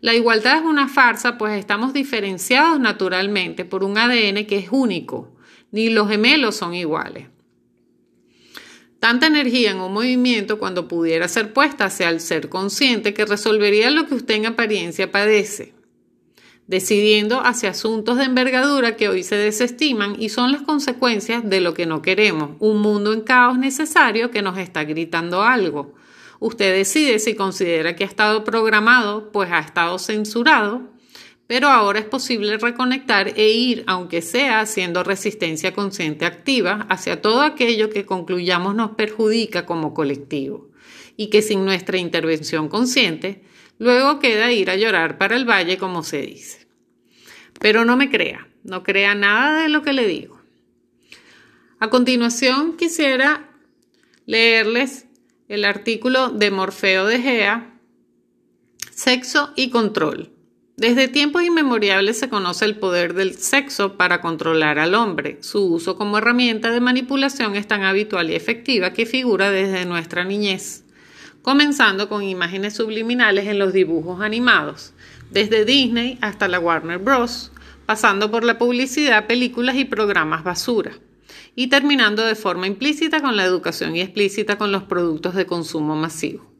La 0.00 0.14
igualdad 0.14 0.56
es 0.56 0.64
una 0.64 0.88
farsa, 0.88 1.38
pues 1.38 1.58
estamos 1.58 1.92
diferenciados 1.92 2.80
naturalmente 2.80 3.64
por 3.64 3.84
un 3.84 3.96
ADN 3.96 4.46
que 4.46 4.58
es 4.58 4.68
único. 4.70 5.36
Ni 5.70 5.90
los 5.90 6.08
gemelos 6.08 6.56
son 6.56 6.74
iguales. 6.74 7.28
Tanta 9.12 9.26
energía 9.26 9.72
en 9.72 9.80
un 9.80 9.92
movimiento 9.92 10.58
cuando 10.58 10.88
pudiera 10.88 11.28
ser 11.28 11.52
puesta 11.52 11.84
hacia 11.84 12.08
el 12.08 12.18
ser 12.18 12.48
consciente 12.48 13.12
que 13.12 13.26
resolvería 13.26 13.90
lo 13.90 14.06
que 14.06 14.14
usted 14.14 14.36
en 14.36 14.46
apariencia 14.46 15.12
padece, 15.12 15.74
decidiendo 16.66 17.44
hacia 17.44 17.68
asuntos 17.68 18.16
de 18.16 18.24
envergadura 18.24 18.96
que 18.96 19.10
hoy 19.10 19.22
se 19.22 19.36
desestiman 19.36 20.16
y 20.18 20.30
son 20.30 20.50
las 20.50 20.62
consecuencias 20.62 21.46
de 21.46 21.60
lo 21.60 21.74
que 21.74 21.84
no 21.84 22.00
queremos, 22.00 22.52
un 22.58 22.80
mundo 22.80 23.12
en 23.12 23.20
caos 23.20 23.58
necesario 23.58 24.30
que 24.30 24.40
nos 24.40 24.56
está 24.56 24.84
gritando 24.84 25.42
algo. 25.42 25.92
Usted 26.40 26.74
decide 26.74 27.18
si 27.18 27.34
considera 27.34 27.94
que 27.94 28.04
ha 28.04 28.06
estado 28.06 28.44
programado, 28.44 29.30
pues 29.30 29.52
ha 29.52 29.58
estado 29.58 29.98
censurado, 29.98 30.88
pero 31.52 31.68
ahora 31.68 31.98
es 31.98 32.06
posible 32.06 32.56
reconectar 32.56 33.34
e 33.36 33.50
ir, 33.50 33.84
aunque 33.86 34.22
sea 34.22 34.60
haciendo 34.60 35.04
resistencia 35.04 35.74
consciente 35.74 36.24
activa, 36.24 36.86
hacia 36.88 37.20
todo 37.20 37.42
aquello 37.42 37.90
que 37.90 38.06
concluyamos 38.06 38.74
nos 38.74 38.92
perjudica 38.92 39.66
como 39.66 39.92
colectivo 39.92 40.70
y 41.14 41.28
que 41.28 41.42
sin 41.42 41.66
nuestra 41.66 41.98
intervención 41.98 42.70
consciente, 42.70 43.42
luego 43.78 44.18
queda 44.18 44.50
ir 44.50 44.70
a 44.70 44.76
llorar 44.76 45.18
para 45.18 45.36
el 45.36 45.44
valle, 45.44 45.76
como 45.76 46.02
se 46.02 46.22
dice. 46.22 46.66
Pero 47.60 47.84
no 47.84 47.98
me 47.98 48.08
crea, 48.08 48.48
no 48.64 48.82
crea 48.82 49.14
nada 49.14 49.64
de 49.64 49.68
lo 49.68 49.82
que 49.82 49.92
le 49.92 50.06
digo. 50.06 50.40
A 51.80 51.90
continuación 51.90 52.78
quisiera 52.78 53.50
leerles 54.24 55.04
el 55.48 55.66
artículo 55.66 56.30
de 56.30 56.50
Morfeo 56.50 57.04
de 57.04 57.20
Gea, 57.20 57.78
Sexo 58.90 59.52
y 59.54 59.68
Control 59.68 60.32
desde 60.76 61.08
tiempos 61.08 61.42
inmemoriales 61.44 62.18
se 62.18 62.30
conoce 62.30 62.64
el 62.64 62.76
poder 62.76 63.12
del 63.12 63.34
sexo 63.34 63.98
para 63.98 64.22
controlar 64.22 64.78
al 64.78 64.94
hombre. 64.94 65.36
Su 65.42 65.66
uso 65.66 65.96
como 65.96 66.18
herramienta 66.18 66.70
de 66.70 66.80
manipulación 66.80 67.56
es 67.56 67.68
tan 67.68 67.82
habitual 67.82 68.30
y 68.30 68.34
efectiva 68.34 68.92
que 68.92 69.04
figura 69.04 69.50
desde 69.50 69.84
nuestra 69.84 70.24
niñez, 70.24 70.84
comenzando 71.42 72.08
con 72.08 72.22
imágenes 72.22 72.74
subliminales 72.74 73.46
en 73.48 73.58
los 73.58 73.74
dibujos 73.74 74.22
animados, 74.22 74.94
desde 75.30 75.66
Disney 75.66 76.18
hasta 76.22 76.48
la 76.48 76.58
Warner 76.58 76.98
Bros., 76.98 77.52
pasando 77.84 78.30
por 78.30 78.42
la 78.42 78.58
publicidad, 78.58 79.26
películas 79.26 79.76
y 79.76 79.84
programas 79.84 80.42
basura. 80.42 80.92
y 81.54 81.66
terminando 81.66 82.24
de 82.24 82.34
forma 82.34 82.66
implícita 82.66 83.20
con 83.20 83.36
la 83.36 83.44
educación 83.44 83.94
y 83.94 84.00
explícita 84.00 84.56
con 84.56 84.72
los 84.72 84.84
productos 84.84 85.34
de 85.34 85.44
consumo 85.44 85.94
masivo. 85.96 86.51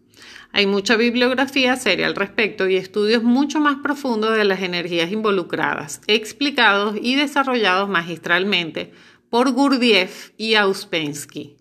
Hay 0.55 0.67
mucha 0.67 0.97
bibliografía 0.97 1.77
seria 1.77 2.07
al 2.07 2.15
respecto 2.15 2.69
y 2.69 2.77
estudios 2.77 3.23
mucho 3.23 3.59
más 3.59 3.79
profundos 3.83 4.37
de 4.37 4.45
las 4.45 4.61
energías 4.61 5.11
involucradas, 5.11 6.03
explicados 6.07 6.95
y 7.01 7.15
desarrollados 7.15 7.89
magistralmente 7.89 8.93
por 9.31 9.53
Gurdjieff 9.53 10.33
y 10.37 10.57
Auspensky. 10.57 11.57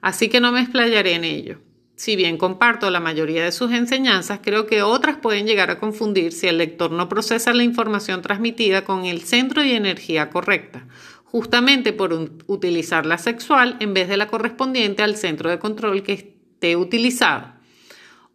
Así 0.00 0.28
que 0.28 0.40
no 0.40 0.52
me 0.52 0.60
explayaré 0.60 1.14
en 1.14 1.24
ello. 1.24 1.58
Si 1.96 2.14
bien 2.14 2.36
comparto 2.36 2.92
la 2.92 3.00
mayoría 3.00 3.42
de 3.42 3.50
sus 3.50 3.72
enseñanzas, 3.72 4.38
creo 4.40 4.68
que 4.68 4.82
otras 4.82 5.16
pueden 5.16 5.44
llegar 5.44 5.72
a 5.72 5.80
confundir 5.80 6.30
si 6.30 6.46
el 6.46 6.58
lector 6.58 6.92
no 6.92 7.08
procesa 7.08 7.52
la 7.52 7.64
información 7.64 8.22
transmitida 8.22 8.84
con 8.84 9.04
el 9.04 9.22
centro 9.22 9.62
de 9.62 9.74
energía 9.74 10.30
correcta, 10.30 10.86
justamente 11.24 11.92
por 11.92 12.12
utilizar 12.46 13.04
la 13.04 13.18
sexual 13.18 13.76
en 13.80 13.94
vez 13.94 14.06
de 14.06 14.16
la 14.16 14.28
correspondiente 14.28 15.02
al 15.02 15.16
centro 15.16 15.50
de 15.50 15.58
control 15.58 16.04
que 16.04 16.12
esté 16.12 16.76
utilizado 16.76 17.57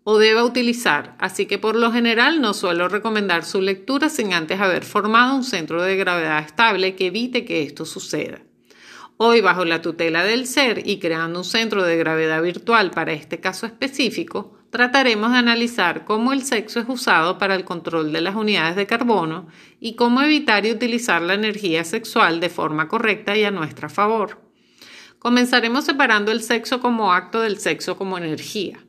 o 0.03 0.17
deba 0.17 0.43
utilizar, 0.43 1.15
así 1.19 1.45
que 1.45 1.57
por 1.57 1.75
lo 1.75 1.91
general 1.91 2.41
no 2.41 2.53
suelo 2.53 2.89
recomendar 2.89 3.45
su 3.45 3.62
lectura 3.62 4.10
sin 4.10 4.33
antes 4.33 4.60
haber 4.60 4.83
formado 4.83 5.36
un 5.36 5.43
centro 5.43 5.81
de 5.81 5.95
gravedad 5.95 6.39
estable 6.39 6.95
que 6.95 7.07
evite 7.07 7.45
que 7.45 7.63
esto 7.63 7.86
suceda. 7.86 8.41
Hoy, 9.17 9.41
bajo 9.41 9.63
la 9.63 9.81
tutela 9.81 10.24
del 10.24 10.48
ser 10.48 10.88
y 10.88 10.98
creando 11.00 11.39
un 11.39 11.45
centro 11.45 11.83
de 11.83 11.95
gravedad 11.95 12.41
virtual 12.41 12.91
para 12.91 13.13
este 13.13 13.39
caso 13.39 13.65
específico, 13.65 14.57
trataremos 14.72 15.31
de 15.31 15.38
analizar 15.38 16.03
cómo 16.03 16.33
el 16.33 16.43
sexo 16.43 16.79
es 16.79 16.89
usado 16.89 17.38
para 17.38 17.55
el 17.55 17.63
control 17.63 18.12
de 18.12 18.22
las 18.22 18.36
unidades 18.36 18.75
de 18.75 18.88
carbono 18.88 19.48
y 19.79 19.95
cómo 19.95 20.22
evitar 20.22 20.65
y 20.65 20.72
utilizar 20.72 21.22
la 21.22 21.36
energía 21.36 21.83
sexual 21.83 22.39
de 22.39 22.50
forma 22.50 22.88
correcta 22.88 23.38
y 23.38 23.43
a 23.43 23.51
nuestro 23.51 23.88
favor. 23.88 24.41
Comenzaremos 25.19 25.86
separando 25.86 26.31
el 26.31 26.41
sexo 26.41 26.79
como 26.79 27.13
acto 27.13 27.39
del 27.39 27.60
sexo 27.60 27.95
como 27.95 28.17
energía. 28.17 28.79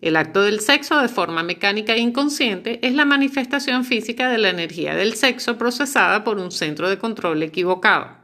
El 0.00 0.16
acto 0.16 0.42
del 0.42 0.60
sexo 0.60 1.00
de 1.00 1.08
forma 1.08 1.42
mecánica 1.42 1.94
e 1.94 2.00
inconsciente 2.00 2.78
es 2.86 2.94
la 2.94 3.06
manifestación 3.06 3.84
física 3.84 4.30
de 4.30 4.38
la 4.38 4.50
energía 4.50 4.94
del 4.94 5.14
sexo 5.14 5.56
procesada 5.56 6.22
por 6.22 6.38
un 6.38 6.52
centro 6.52 6.90
de 6.90 6.98
control 6.98 7.42
equivocado. 7.42 8.18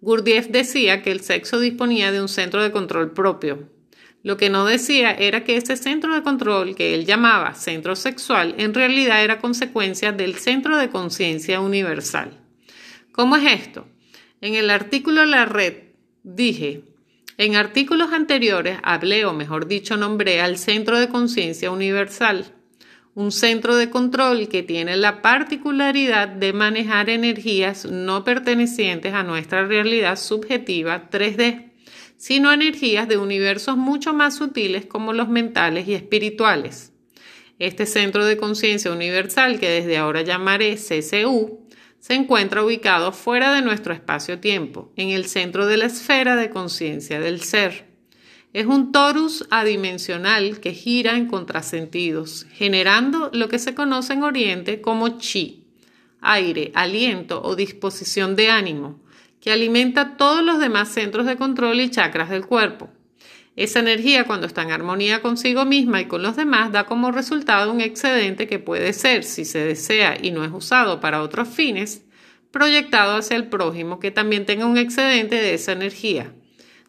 Gurdjieff 0.00 0.48
decía 0.48 1.02
que 1.02 1.10
el 1.10 1.20
sexo 1.20 1.58
disponía 1.58 2.12
de 2.12 2.20
un 2.20 2.28
centro 2.28 2.62
de 2.62 2.70
control 2.70 3.12
propio. 3.12 3.70
Lo 4.22 4.36
que 4.36 4.50
no 4.50 4.66
decía 4.66 5.12
era 5.12 5.44
que 5.44 5.56
ese 5.56 5.76
centro 5.76 6.14
de 6.14 6.22
control 6.22 6.74
que 6.74 6.94
él 6.94 7.06
llamaba 7.06 7.54
centro 7.54 7.96
sexual 7.96 8.54
en 8.58 8.74
realidad 8.74 9.24
era 9.24 9.38
consecuencia 9.38 10.12
del 10.12 10.34
centro 10.36 10.76
de 10.76 10.90
conciencia 10.90 11.60
universal. 11.60 12.38
¿Cómo 13.12 13.36
es 13.36 13.60
esto? 13.60 13.88
En 14.40 14.54
el 14.54 14.70
artículo 14.70 15.24
La 15.24 15.46
Red 15.46 15.74
dije, 16.22 16.82
en 17.38 17.54
artículos 17.54 18.12
anteriores 18.12 18.78
hablé, 18.82 19.24
o 19.24 19.32
mejor 19.32 19.68
dicho, 19.68 19.96
nombré 19.96 20.40
al 20.40 20.58
Centro 20.58 20.98
de 20.98 21.08
Conciencia 21.08 21.70
Universal, 21.70 22.52
un 23.14 23.30
centro 23.30 23.76
de 23.76 23.90
control 23.90 24.48
que 24.48 24.64
tiene 24.64 24.96
la 24.96 25.22
particularidad 25.22 26.26
de 26.26 26.52
manejar 26.52 27.08
energías 27.10 27.84
no 27.84 28.24
pertenecientes 28.24 29.14
a 29.14 29.22
nuestra 29.22 29.66
realidad 29.66 30.16
subjetiva 30.16 31.10
3D, 31.10 31.70
sino 32.16 32.52
energías 32.52 33.06
de 33.06 33.18
universos 33.18 33.76
mucho 33.76 34.12
más 34.12 34.36
sutiles 34.36 34.86
como 34.86 35.12
los 35.12 35.28
mentales 35.28 35.86
y 35.86 35.94
espirituales. 35.94 36.92
Este 37.60 37.86
centro 37.86 38.24
de 38.24 38.36
conciencia 38.36 38.90
universal, 38.90 39.60
que 39.60 39.70
desde 39.70 39.96
ahora 39.96 40.22
llamaré 40.22 40.76
CCU, 40.76 41.67
se 42.00 42.14
encuentra 42.14 42.64
ubicado 42.64 43.12
fuera 43.12 43.54
de 43.54 43.62
nuestro 43.62 43.92
espacio-tiempo, 43.92 44.92
en 44.96 45.10
el 45.10 45.26
centro 45.26 45.66
de 45.66 45.76
la 45.76 45.86
esfera 45.86 46.36
de 46.36 46.50
conciencia 46.50 47.20
del 47.20 47.42
ser. 47.42 47.86
Es 48.52 48.66
un 48.66 48.92
torus 48.92 49.46
adimensional 49.50 50.60
que 50.60 50.72
gira 50.72 51.16
en 51.16 51.26
contrasentidos, 51.26 52.46
generando 52.52 53.30
lo 53.32 53.48
que 53.48 53.58
se 53.58 53.74
conoce 53.74 54.14
en 54.14 54.22
Oriente 54.22 54.80
como 54.80 55.18
chi, 55.18 55.66
aire, 56.20 56.72
aliento 56.74 57.42
o 57.42 57.56
disposición 57.56 58.36
de 58.36 58.50
ánimo, 58.50 59.00
que 59.40 59.52
alimenta 59.52 60.16
todos 60.16 60.42
los 60.42 60.58
demás 60.58 60.88
centros 60.88 61.26
de 61.26 61.36
control 61.36 61.80
y 61.80 61.90
chakras 61.90 62.30
del 62.30 62.46
cuerpo. 62.46 62.88
Esa 63.58 63.80
energía, 63.80 64.22
cuando 64.22 64.46
está 64.46 64.62
en 64.62 64.70
armonía 64.70 65.20
consigo 65.20 65.64
misma 65.64 66.00
y 66.00 66.04
con 66.04 66.22
los 66.22 66.36
demás, 66.36 66.70
da 66.70 66.86
como 66.86 67.10
resultado 67.10 67.72
un 67.72 67.80
excedente 67.80 68.46
que 68.46 68.60
puede 68.60 68.92
ser, 68.92 69.24
si 69.24 69.44
se 69.44 69.58
desea 69.58 70.16
y 70.22 70.30
no 70.30 70.44
es 70.44 70.52
usado 70.52 71.00
para 71.00 71.22
otros 71.22 71.48
fines, 71.48 72.04
proyectado 72.52 73.16
hacia 73.16 73.36
el 73.36 73.48
prójimo 73.48 73.98
que 73.98 74.12
también 74.12 74.46
tenga 74.46 74.64
un 74.64 74.78
excedente 74.78 75.34
de 75.34 75.54
esa 75.54 75.72
energía. 75.72 76.32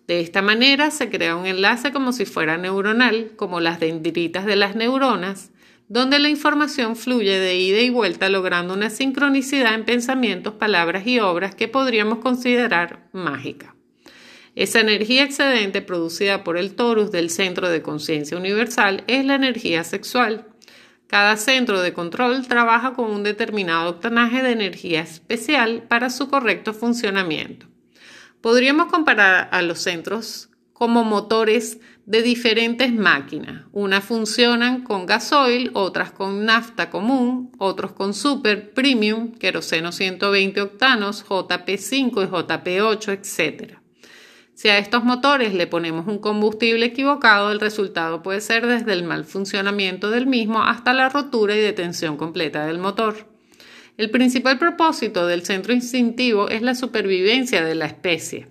De 0.05 0.19
esta 0.19 0.43
manera 0.43 0.91
se 0.91 1.09
crea 1.09 1.35
un 1.35 1.47
enlace 1.47 1.91
como 1.91 2.13
si 2.13 2.25
fuera 2.25 2.59
neuronal, 2.59 3.31
como 3.35 3.59
las 3.59 3.79
dendritas 3.79 4.45
de 4.45 4.55
las 4.55 4.75
neuronas, 4.75 5.49
donde 5.87 6.19
la 6.19 6.29
información 6.29 6.95
fluye 6.95 7.39
de 7.39 7.57
ida 7.57 7.79
y 7.79 7.89
vuelta 7.89 8.29
logrando 8.29 8.75
una 8.75 8.91
sincronicidad 8.91 9.73
en 9.73 9.85
pensamientos, 9.85 10.53
palabras 10.53 11.07
y 11.07 11.19
obras 11.19 11.55
que 11.55 11.67
podríamos 11.67 12.19
considerar 12.19 13.09
mágica. 13.11 13.73
Esa 14.59 14.81
energía 14.81 15.23
excedente 15.23 15.81
producida 15.81 16.43
por 16.43 16.57
el 16.57 16.75
torus 16.75 17.11
del 17.11 17.29
centro 17.29 17.69
de 17.69 17.81
conciencia 17.81 18.37
universal 18.37 19.05
es 19.07 19.23
la 19.23 19.35
energía 19.35 19.85
sexual. 19.85 20.47
Cada 21.07 21.37
centro 21.37 21.81
de 21.81 21.93
control 21.93 22.45
trabaja 22.45 22.93
con 22.93 23.09
un 23.09 23.23
determinado 23.23 23.89
octanaje 23.89 24.43
de 24.43 24.51
energía 24.51 24.99
especial 24.99 25.83
para 25.83 26.09
su 26.09 26.27
correcto 26.27 26.73
funcionamiento. 26.73 27.67
Podríamos 28.41 28.91
comparar 28.91 29.47
a 29.53 29.61
los 29.61 29.79
centros 29.79 30.49
como 30.73 31.05
motores 31.05 31.79
de 32.05 32.21
diferentes 32.21 32.91
máquinas. 32.93 33.63
Unas 33.71 34.03
funcionan 34.03 34.83
con 34.83 35.05
gasoil, 35.05 35.71
otras 35.73 36.11
con 36.11 36.43
nafta 36.43 36.89
común, 36.89 37.53
otros 37.59 37.93
con 37.93 38.13
super, 38.13 38.73
premium, 38.73 39.31
queroseno 39.31 39.93
120 39.93 40.59
octanos, 40.59 41.25
JP5 41.25 42.25
y 42.25 42.27
JP8, 42.27 43.13
etc. 43.13 43.79
Si 44.59 44.67
a 44.67 44.77
estos 44.77 45.05
motores 45.05 45.53
le 45.53 45.67
ponemos 45.67 46.05
un 46.07 46.17
combustible 46.17 46.87
equivocado, 46.87 47.49
el 47.49 47.61
resultado 47.61 48.21
puede 48.21 48.41
ser 48.41 48.67
desde 48.67 48.91
el 48.91 49.05
mal 49.05 49.23
funcionamiento 49.23 50.09
del 50.09 50.27
mismo 50.27 50.61
hasta 50.61 50.91
la 50.91 51.07
rotura 51.07 51.55
y 51.55 51.61
detención 51.61 52.17
completa 52.17 52.65
del 52.65 52.77
motor. 52.77 53.29
El 53.95 54.09
principal 54.09 54.59
propósito 54.59 55.27
del 55.27 55.45
centro 55.45 55.71
instintivo 55.71 56.49
es 56.49 56.61
la 56.61 56.75
supervivencia 56.75 57.63
de 57.63 57.73
la 57.73 57.85
especie. 57.85 58.49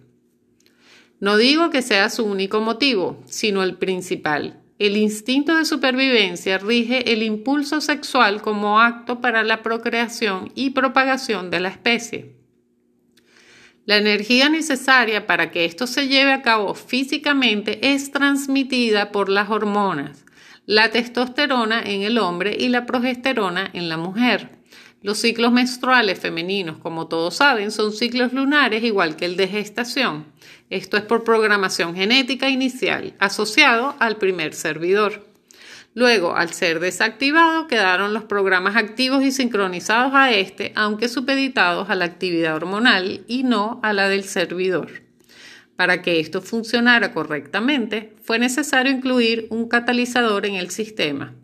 No 1.20 1.36
digo 1.36 1.68
que 1.68 1.82
sea 1.82 2.08
su 2.08 2.24
único 2.24 2.62
motivo, 2.62 3.22
sino 3.26 3.62
el 3.62 3.76
principal. 3.76 4.62
El 4.78 4.96
instinto 4.96 5.58
de 5.58 5.66
supervivencia 5.66 6.56
rige 6.56 7.12
el 7.12 7.22
impulso 7.22 7.82
sexual 7.82 8.40
como 8.40 8.80
acto 8.80 9.20
para 9.20 9.42
la 9.42 9.62
procreación 9.62 10.52
y 10.54 10.70
propagación 10.70 11.50
de 11.50 11.60
la 11.60 11.68
especie. 11.68 12.37
La 13.88 13.96
energía 13.96 14.50
necesaria 14.50 15.26
para 15.26 15.50
que 15.50 15.64
esto 15.64 15.86
se 15.86 16.08
lleve 16.08 16.34
a 16.34 16.42
cabo 16.42 16.74
físicamente 16.74 17.94
es 17.94 18.10
transmitida 18.10 19.10
por 19.12 19.30
las 19.30 19.48
hormonas, 19.48 20.26
la 20.66 20.90
testosterona 20.90 21.80
en 21.80 22.02
el 22.02 22.18
hombre 22.18 22.54
y 22.60 22.68
la 22.68 22.84
progesterona 22.84 23.70
en 23.72 23.88
la 23.88 23.96
mujer. 23.96 24.50
Los 25.00 25.16
ciclos 25.16 25.52
menstruales 25.52 26.18
femeninos, 26.18 26.76
como 26.76 27.08
todos 27.08 27.36
saben, 27.36 27.70
son 27.70 27.94
ciclos 27.94 28.34
lunares 28.34 28.84
igual 28.84 29.16
que 29.16 29.24
el 29.24 29.38
de 29.38 29.48
gestación. 29.48 30.26
Esto 30.68 30.98
es 30.98 31.04
por 31.04 31.24
programación 31.24 31.94
genética 31.94 32.50
inicial, 32.50 33.14
asociado 33.18 33.96
al 34.00 34.18
primer 34.18 34.52
servidor. 34.52 35.27
Luego, 35.98 36.36
al 36.36 36.52
ser 36.52 36.78
desactivado, 36.78 37.66
quedaron 37.66 38.14
los 38.14 38.22
programas 38.22 38.76
activos 38.76 39.24
y 39.24 39.32
sincronizados 39.32 40.12
a 40.14 40.30
este, 40.30 40.70
aunque 40.76 41.08
supeditados 41.08 41.90
a 41.90 41.96
la 41.96 42.04
actividad 42.04 42.54
hormonal 42.54 43.24
y 43.26 43.42
no 43.42 43.80
a 43.82 43.92
la 43.92 44.08
del 44.08 44.22
servidor. 44.22 45.02
Para 45.74 46.00
que 46.00 46.20
esto 46.20 46.40
funcionara 46.40 47.12
correctamente, 47.12 48.12
fue 48.22 48.38
necesario 48.38 48.92
incluir 48.92 49.48
un 49.50 49.66
catalizador 49.66 50.46
en 50.46 50.54
el 50.54 50.70
sistema. 50.70 51.34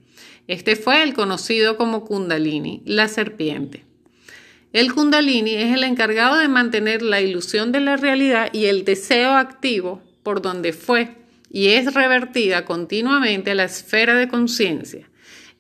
Este 0.46 0.76
fue 0.76 1.02
el 1.02 1.14
conocido 1.14 1.76
como 1.76 2.04
Kundalini, 2.04 2.80
la 2.84 3.08
serpiente. 3.08 3.84
El 4.72 4.94
Kundalini 4.94 5.56
es 5.56 5.74
el 5.74 5.82
encargado 5.82 6.38
de 6.38 6.46
mantener 6.46 7.02
la 7.02 7.20
ilusión 7.20 7.72
de 7.72 7.80
la 7.80 7.96
realidad 7.96 8.50
y 8.52 8.66
el 8.66 8.84
deseo 8.84 9.32
activo 9.32 10.00
por 10.22 10.42
donde 10.42 10.72
fue 10.72 11.23
y 11.54 11.68
es 11.68 11.94
revertida 11.94 12.64
continuamente 12.64 13.52
a 13.52 13.54
la 13.54 13.62
esfera 13.62 14.16
de 14.16 14.26
conciencia. 14.26 15.08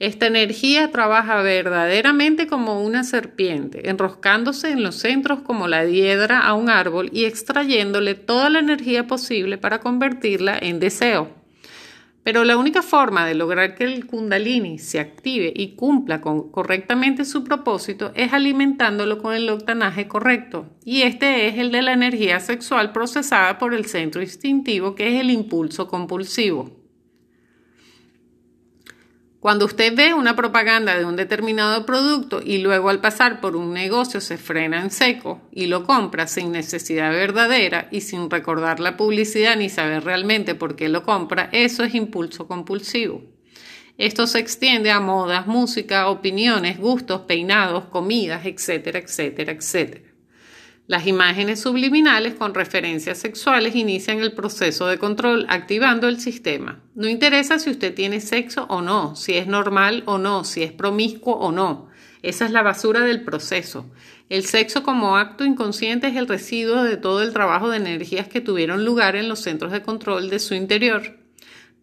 Esta 0.00 0.26
energía 0.26 0.90
trabaja 0.90 1.40
verdaderamente 1.40 2.48
como 2.48 2.82
una 2.82 3.04
serpiente, 3.04 3.88
enroscándose 3.88 4.72
en 4.72 4.82
los 4.82 4.96
centros 4.96 5.42
como 5.42 5.68
la 5.68 5.84
hiedra 5.84 6.40
a 6.40 6.54
un 6.54 6.68
árbol 6.68 7.10
y 7.12 7.26
extrayéndole 7.26 8.16
toda 8.16 8.50
la 8.50 8.58
energía 8.58 9.06
posible 9.06 9.56
para 9.56 9.78
convertirla 9.78 10.58
en 10.60 10.80
deseo. 10.80 11.43
Pero 12.24 12.42
la 12.44 12.56
única 12.56 12.80
forma 12.80 13.26
de 13.26 13.34
lograr 13.34 13.74
que 13.74 13.84
el 13.84 14.06
kundalini 14.06 14.78
se 14.78 14.98
active 14.98 15.52
y 15.54 15.76
cumpla 15.76 16.22
correctamente 16.22 17.26
su 17.26 17.44
propósito 17.44 18.12
es 18.14 18.32
alimentándolo 18.32 19.18
con 19.18 19.34
el 19.34 19.48
octanaje 19.50 20.08
correcto, 20.08 20.70
y 20.84 21.02
este 21.02 21.48
es 21.48 21.58
el 21.58 21.70
de 21.70 21.82
la 21.82 21.92
energía 21.92 22.40
sexual 22.40 22.92
procesada 22.92 23.58
por 23.58 23.74
el 23.74 23.84
centro 23.84 24.22
instintivo, 24.22 24.94
que 24.94 25.14
es 25.14 25.20
el 25.20 25.30
impulso 25.30 25.86
compulsivo. 25.86 26.83
Cuando 29.44 29.66
usted 29.66 29.94
ve 29.94 30.14
una 30.14 30.34
propaganda 30.34 30.96
de 30.96 31.04
un 31.04 31.16
determinado 31.16 31.84
producto 31.84 32.40
y 32.42 32.62
luego 32.62 32.88
al 32.88 33.02
pasar 33.02 33.42
por 33.42 33.56
un 33.56 33.74
negocio 33.74 34.22
se 34.22 34.38
frena 34.38 34.80
en 34.80 34.90
seco 34.90 35.42
y 35.52 35.66
lo 35.66 35.84
compra 35.84 36.26
sin 36.26 36.50
necesidad 36.50 37.10
verdadera 37.10 37.88
y 37.90 38.00
sin 38.00 38.30
recordar 38.30 38.80
la 38.80 38.96
publicidad 38.96 39.58
ni 39.58 39.68
saber 39.68 40.02
realmente 40.02 40.54
por 40.54 40.76
qué 40.76 40.88
lo 40.88 41.02
compra, 41.02 41.50
eso 41.52 41.84
es 41.84 41.94
impulso 41.94 42.48
compulsivo. 42.48 43.20
Esto 43.98 44.26
se 44.26 44.38
extiende 44.38 44.90
a 44.90 45.00
modas, 45.00 45.46
música, 45.46 46.08
opiniones, 46.08 46.78
gustos, 46.78 47.20
peinados, 47.28 47.84
comidas, 47.84 48.46
etcétera, 48.46 48.98
etcétera, 48.98 49.52
etcétera. 49.52 50.03
Las 50.86 51.06
imágenes 51.06 51.60
subliminales 51.60 52.34
con 52.34 52.52
referencias 52.52 53.16
sexuales 53.16 53.74
inician 53.74 54.20
el 54.20 54.34
proceso 54.34 54.86
de 54.86 54.98
control 54.98 55.46
activando 55.48 56.08
el 56.08 56.20
sistema. 56.20 56.82
No 56.94 57.08
interesa 57.08 57.58
si 57.58 57.70
usted 57.70 57.94
tiene 57.94 58.20
sexo 58.20 58.66
o 58.68 58.82
no, 58.82 59.16
si 59.16 59.32
es 59.32 59.46
normal 59.46 60.02
o 60.04 60.18
no, 60.18 60.44
si 60.44 60.62
es 60.62 60.72
promiscuo 60.72 61.36
o 61.36 61.52
no. 61.52 61.88
Esa 62.20 62.44
es 62.44 62.50
la 62.50 62.62
basura 62.62 63.00
del 63.00 63.22
proceso. 63.24 63.90
El 64.28 64.44
sexo 64.44 64.82
como 64.82 65.16
acto 65.16 65.46
inconsciente 65.46 66.08
es 66.08 66.16
el 66.16 66.28
residuo 66.28 66.82
de 66.82 66.98
todo 66.98 67.22
el 67.22 67.32
trabajo 67.32 67.70
de 67.70 67.78
energías 67.78 68.28
que 68.28 68.42
tuvieron 68.42 68.84
lugar 68.84 69.16
en 69.16 69.30
los 69.30 69.40
centros 69.40 69.72
de 69.72 69.80
control 69.80 70.28
de 70.28 70.38
su 70.38 70.54
interior. 70.54 71.23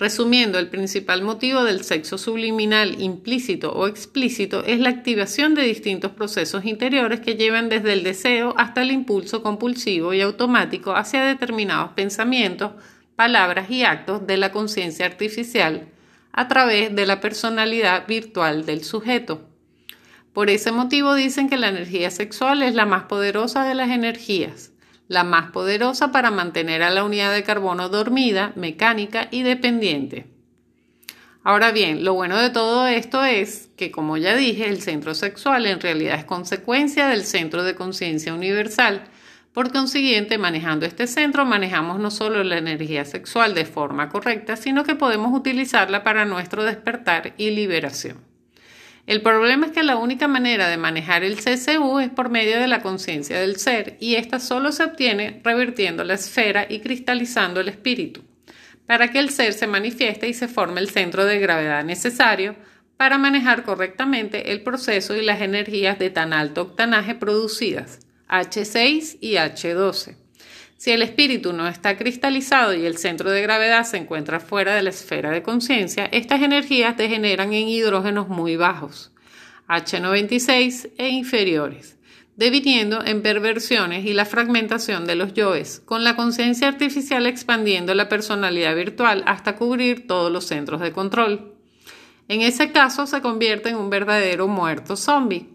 Resumiendo, 0.02 0.58
el 0.58 0.68
principal 0.68 1.22
motivo 1.22 1.64
del 1.64 1.84
sexo 1.84 2.18
subliminal 2.18 3.00
implícito 3.00 3.72
o 3.72 3.86
explícito 3.86 4.64
es 4.66 4.80
la 4.80 4.90
activación 4.90 5.54
de 5.54 5.62
distintos 5.62 6.14
procesos 6.14 6.66
interiores 6.66 7.20
que 7.20 7.36
llevan 7.36 7.70
desde 7.70 7.94
el 7.94 8.02
deseo 8.02 8.56
hasta 8.58 8.82
el 8.82 8.90
impulso 8.90 9.44
compulsivo 9.44 10.16
y 10.16 10.22
automático 10.22 10.96
hacia 10.96 11.24
determinados 11.24 11.92
pensamientos, 11.92 12.72
palabras 13.16 13.70
y 13.70 13.84
actos 13.84 14.26
de 14.26 14.38
la 14.38 14.52
conciencia 14.52 15.06
artificial 15.06 15.90
a 16.32 16.48
través 16.48 16.96
de 16.96 17.06
la 17.06 17.22
personalidad 17.22 18.08
virtual 18.08 18.66
del 18.66 18.84
sujeto. 18.84 19.48
Por 20.34 20.50
ese 20.50 20.72
motivo 20.72 21.14
dicen 21.14 21.48
que 21.48 21.58
la 21.58 21.70
energía 21.70 22.10
sexual 22.10 22.64
es 22.64 22.74
la 22.74 22.88
más 22.88 23.04
poderosa 23.04 23.66
de 23.66 23.76
las 23.76 23.92
energías 23.92 24.71
la 25.12 25.26
más 25.26 25.52
poderosa 25.52 26.14
para 26.14 26.32
mantener 26.32 26.84
a 26.84 26.90
la 26.90 27.04
unidad 27.04 27.34
de 27.34 27.44
carbono 27.44 27.90
dormida, 27.90 28.54
mecánica 28.56 29.28
y 29.30 29.44
dependiente. 29.44 30.26
Ahora 31.44 31.74
bien, 31.74 32.06
lo 32.06 32.14
bueno 32.14 32.38
de 32.38 32.50
todo 32.50 32.88
esto 32.88 33.26
es 33.26 33.70
que, 33.76 33.92
como 33.92 34.16
ya 34.16 34.38
dije, 34.38 34.70
el 34.70 34.82
centro 34.82 35.14
sexual 35.14 35.66
en 35.66 35.82
realidad 35.82 36.18
es 36.18 36.24
consecuencia 36.24 37.10
del 37.10 37.26
centro 37.26 37.64
de 37.64 37.76
conciencia 37.76 38.34
universal. 38.34 39.04
Por 39.52 39.74
consiguiente, 39.74 40.38
manejando 40.38 40.86
este 40.86 41.08
centro, 41.08 41.44
manejamos 41.44 42.00
no 42.00 42.10
solo 42.10 42.42
la 42.46 42.58
energía 42.58 43.04
sexual 43.04 43.54
de 43.54 43.66
forma 43.66 44.08
correcta, 44.08 44.56
sino 44.56 44.86
que 44.86 44.96
podemos 44.96 45.38
utilizarla 45.38 46.06
para 46.06 46.24
nuestro 46.24 46.64
despertar 46.64 47.34
y 47.36 47.52
liberación. 47.52 48.31
El 49.12 49.22
problema 49.22 49.66
es 49.66 49.74
que 49.74 49.84
la 49.84 49.98
única 49.98 50.30
manera 50.30 50.70
de 50.70 50.78
manejar 50.78 51.26
el 51.26 51.36
CCU 51.36 52.00
es 52.00 52.10
por 52.10 52.30
medio 52.30 52.58
de 52.58 52.70
la 52.70 52.82
conciencia 52.82 53.42
del 53.42 53.58
ser 53.58 53.98
y 54.00 54.16
esta 54.16 54.40
solo 54.40 54.72
se 54.72 54.86
obtiene 54.86 55.42
revirtiendo 55.44 56.06
la 56.06 56.14
esfera 56.14 56.66
y 56.70 56.80
cristalizando 56.80 57.60
el 57.60 57.68
espíritu, 57.68 58.24
para 58.86 59.12
que 59.12 59.20
el 59.20 59.30
ser 59.30 59.52
se 59.52 59.68
manifieste 59.68 60.30
y 60.30 60.34
se 60.34 60.48
forme 60.48 60.80
el 60.80 60.90
centro 60.90 61.26
de 61.26 61.40
gravedad 61.40 61.84
necesario 61.84 62.56
para 62.96 63.18
manejar 63.18 63.64
correctamente 63.64 64.54
el 64.54 64.64
proceso 64.64 65.14
y 65.18 65.26
las 65.26 65.42
energías 65.42 66.00
de 66.00 66.10
tan 66.10 66.32
alto 66.32 66.62
octanaje 66.62 67.14
producidas, 67.14 68.00
H6 68.30 69.18
y 69.20 69.34
H12. 69.34 70.21
Si 70.82 70.90
el 70.90 71.04
espíritu 71.04 71.54
no 71.54 71.68
está 71.68 71.96
cristalizado 71.96 72.74
y 72.74 72.88
el 72.88 72.98
centro 72.98 73.30
de 73.30 73.44
gravedad 73.44 73.84
se 73.84 73.98
encuentra 73.98 74.40
fuera 74.40 74.74
de 74.74 74.82
la 74.82 74.90
esfera 74.90 75.30
de 75.30 75.44
conciencia, 75.44 76.06
estas 76.06 76.42
energías 76.42 76.98
degeneran 76.98 77.54
en 77.54 77.68
hidrógenos 77.68 78.30
muy 78.30 78.56
bajos, 78.56 79.12
H96 79.68 80.90
e 80.98 81.10
inferiores, 81.10 82.00
deviniendo 82.36 83.06
en 83.06 83.22
perversiones 83.22 84.06
y 84.06 84.14
la 84.14 84.26
fragmentación 84.26 85.06
de 85.06 85.14
los 85.14 85.36
yoes, 85.36 85.84
con 85.86 86.04
la 86.04 86.16
conciencia 86.16 86.68
artificial 86.68 87.28
expandiendo 87.28 87.94
la 87.94 88.10
personalidad 88.10 88.76
virtual 88.76 89.24
hasta 89.28 89.58
cubrir 89.58 90.08
todos 90.08 90.32
los 90.32 90.46
centros 90.48 90.82
de 90.82 90.92
control. 90.92 91.54
En 92.28 92.42
ese 92.42 92.72
caso 92.72 93.06
se 93.06 93.22
convierte 93.22 93.70
en 93.70 93.76
un 93.76 93.92
verdadero 93.92 94.48
muerto 94.48 94.96
zombie, 94.96 95.48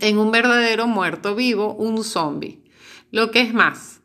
en 0.00 0.16
un 0.16 0.32
verdadero 0.32 0.86
muerto 0.86 1.34
vivo, 1.34 1.74
un 1.74 2.02
zombie 2.04 2.61
lo 3.12 3.30
que 3.30 3.42
es 3.42 3.52
más, 3.52 4.00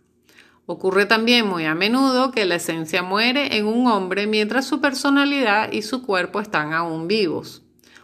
ocurre 0.66 1.06
también 1.06 1.48
muy 1.48 1.64
a 1.64 1.74
menudo 1.74 2.32
que 2.32 2.46
la 2.46 2.56
esencia 2.56 3.02
muere 3.02 3.56
en 3.56 3.66
un 3.66 3.88
hombre 3.88 4.28
mientras 4.28 4.68
su 4.68 4.82
personalidad 4.82 5.72
y 5.72 5.82
su 5.82 6.04
cuerpo 6.04 6.42
están 6.42 6.74
aún 6.74 7.08
vivos. 7.08 7.64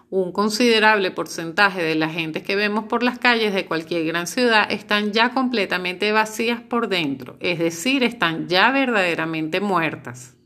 Un 0.10 0.32
considerable 0.32 1.12
porcentaje 1.12 1.84
de 1.84 1.96
las 1.96 2.14
gentes 2.14 2.44
que 2.44 2.56
vemos 2.56 2.86
por 2.86 3.04
las 3.04 3.20
calles 3.20 3.54
de 3.54 3.66
cualquier 3.66 4.06
gran 4.06 4.28
ciudad 4.28 4.72
están 4.72 5.12
ya 5.12 5.32
completamente 5.32 6.14
vacías 6.14 6.62
por 6.62 6.88
dentro, 6.88 7.36
es 7.42 7.60
decir, 7.60 8.02
están 8.02 8.48
ya 8.48 8.72
verdaderamente 8.72 9.60
muertas. 9.60 10.38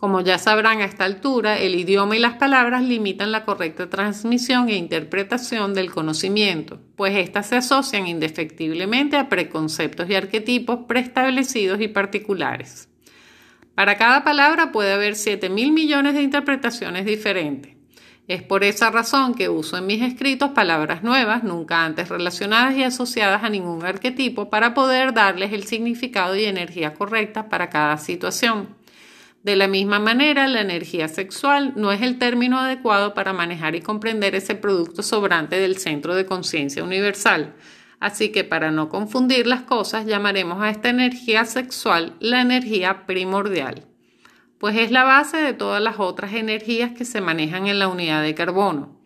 Como 0.00 0.22
ya 0.22 0.38
sabrán 0.38 0.80
a 0.80 0.86
esta 0.86 1.04
altura, 1.04 1.58
el 1.58 1.74
idioma 1.74 2.16
y 2.16 2.20
las 2.20 2.36
palabras 2.36 2.82
limitan 2.82 3.32
la 3.32 3.44
correcta 3.44 3.90
transmisión 3.90 4.70
e 4.70 4.76
interpretación 4.76 5.74
del 5.74 5.90
conocimiento, 5.90 6.80
pues 6.96 7.14
éstas 7.14 7.48
se 7.48 7.56
asocian 7.56 8.06
indefectiblemente 8.06 9.18
a 9.18 9.28
preconceptos 9.28 10.08
y 10.08 10.14
arquetipos 10.14 10.86
preestablecidos 10.88 11.82
y 11.82 11.88
particulares. 11.88 12.88
Para 13.74 13.98
cada 13.98 14.24
palabra 14.24 14.72
puede 14.72 14.94
haber 14.94 15.16
7 15.16 15.50
mil 15.50 15.70
millones 15.70 16.14
de 16.14 16.22
interpretaciones 16.22 17.04
diferentes. 17.04 17.76
Es 18.26 18.42
por 18.42 18.64
esa 18.64 18.90
razón 18.90 19.34
que 19.34 19.50
uso 19.50 19.76
en 19.76 19.84
mis 19.84 20.00
escritos 20.00 20.52
palabras 20.52 21.02
nuevas, 21.02 21.44
nunca 21.44 21.84
antes 21.84 22.08
relacionadas 22.08 22.74
y 22.74 22.84
asociadas 22.84 23.44
a 23.44 23.50
ningún 23.50 23.84
arquetipo, 23.84 24.48
para 24.48 24.72
poder 24.72 25.12
darles 25.12 25.52
el 25.52 25.64
significado 25.64 26.36
y 26.36 26.46
energía 26.46 26.94
correcta 26.94 27.50
para 27.50 27.68
cada 27.68 27.98
situación. 27.98 28.79
De 29.42 29.56
la 29.56 29.68
misma 29.68 29.98
manera, 29.98 30.46
la 30.48 30.60
energía 30.60 31.08
sexual 31.08 31.72
no 31.74 31.92
es 31.92 32.02
el 32.02 32.18
término 32.18 32.58
adecuado 32.58 33.14
para 33.14 33.32
manejar 33.32 33.74
y 33.74 33.80
comprender 33.80 34.34
ese 34.34 34.54
producto 34.54 35.02
sobrante 35.02 35.58
del 35.58 35.78
centro 35.78 36.14
de 36.14 36.26
conciencia 36.26 36.84
universal. 36.84 37.54
Así 38.00 38.32
que 38.32 38.44
para 38.44 38.70
no 38.70 38.90
confundir 38.90 39.46
las 39.46 39.62
cosas, 39.62 40.04
llamaremos 40.04 40.62
a 40.62 40.68
esta 40.68 40.90
energía 40.90 41.46
sexual 41.46 42.16
la 42.20 42.42
energía 42.42 43.06
primordial, 43.06 43.86
pues 44.58 44.76
es 44.76 44.90
la 44.90 45.04
base 45.04 45.38
de 45.38 45.54
todas 45.54 45.82
las 45.82 45.98
otras 45.98 46.34
energías 46.34 46.92
que 46.92 47.06
se 47.06 47.22
manejan 47.22 47.66
en 47.66 47.78
la 47.78 47.88
unidad 47.88 48.22
de 48.22 48.34
carbono. 48.34 49.00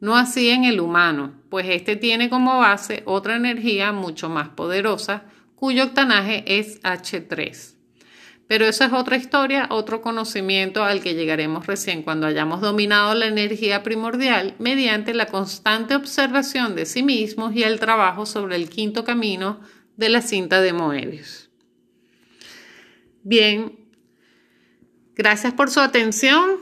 No 0.00 0.16
así 0.16 0.50
en 0.50 0.64
el 0.64 0.80
humano, 0.80 1.34
pues 1.48 1.66
este 1.68 1.94
tiene 1.94 2.28
como 2.28 2.58
base 2.58 3.02
otra 3.06 3.36
energía 3.36 3.92
mucho 3.92 4.28
más 4.28 4.48
poderosa, 4.48 5.24
cuyo 5.54 5.84
octanaje 5.84 6.44
es 6.58 6.82
H3. 6.82 7.75
Pero 8.48 8.64
eso 8.64 8.84
es 8.84 8.92
otra 8.92 9.16
historia, 9.16 9.66
otro 9.70 10.00
conocimiento 10.00 10.84
al 10.84 11.02
que 11.02 11.14
llegaremos 11.14 11.66
recién 11.66 12.02
cuando 12.02 12.26
hayamos 12.26 12.60
dominado 12.60 13.14
la 13.14 13.26
energía 13.26 13.82
primordial 13.82 14.54
mediante 14.60 15.14
la 15.14 15.26
constante 15.26 15.96
observación 15.96 16.76
de 16.76 16.86
sí 16.86 17.02
mismos 17.02 17.54
y 17.56 17.64
el 17.64 17.80
trabajo 17.80 18.24
sobre 18.24 18.54
el 18.54 18.70
quinto 18.70 19.04
camino 19.04 19.60
de 19.96 20.10
la 20.10 20.22
cinta 20.22 20.60
de 20.60 20.72
Moebius. 20.72 21.50
Bien, 23.24 23.72
gracias 25.16 25.52
por 25.52 25.70
su 25.70 25.80
atención. 25.80 26.60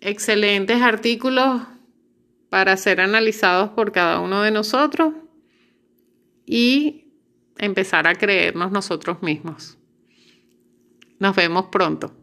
Excelentes 0.00 0.80
artículos 0.80 1.60
para 2.48 2.78
ser 2.78 3.02
analizados 3.02 3.70
por 3.70 3.92
cada 3.92 4.20
uno 4.20 4.40
de 4.40 4.50
nosotros 4.50 5.12
y 6.46 7.12
empezar 7.58 8.06
a 8.06 8.14
creernos 8.14 8.72
nosotros 8.72 9.22
mismos. 9.22 9.79
Nos 11.20 11.36
vemos 11.36 11.66
pronto. 11.66 12.19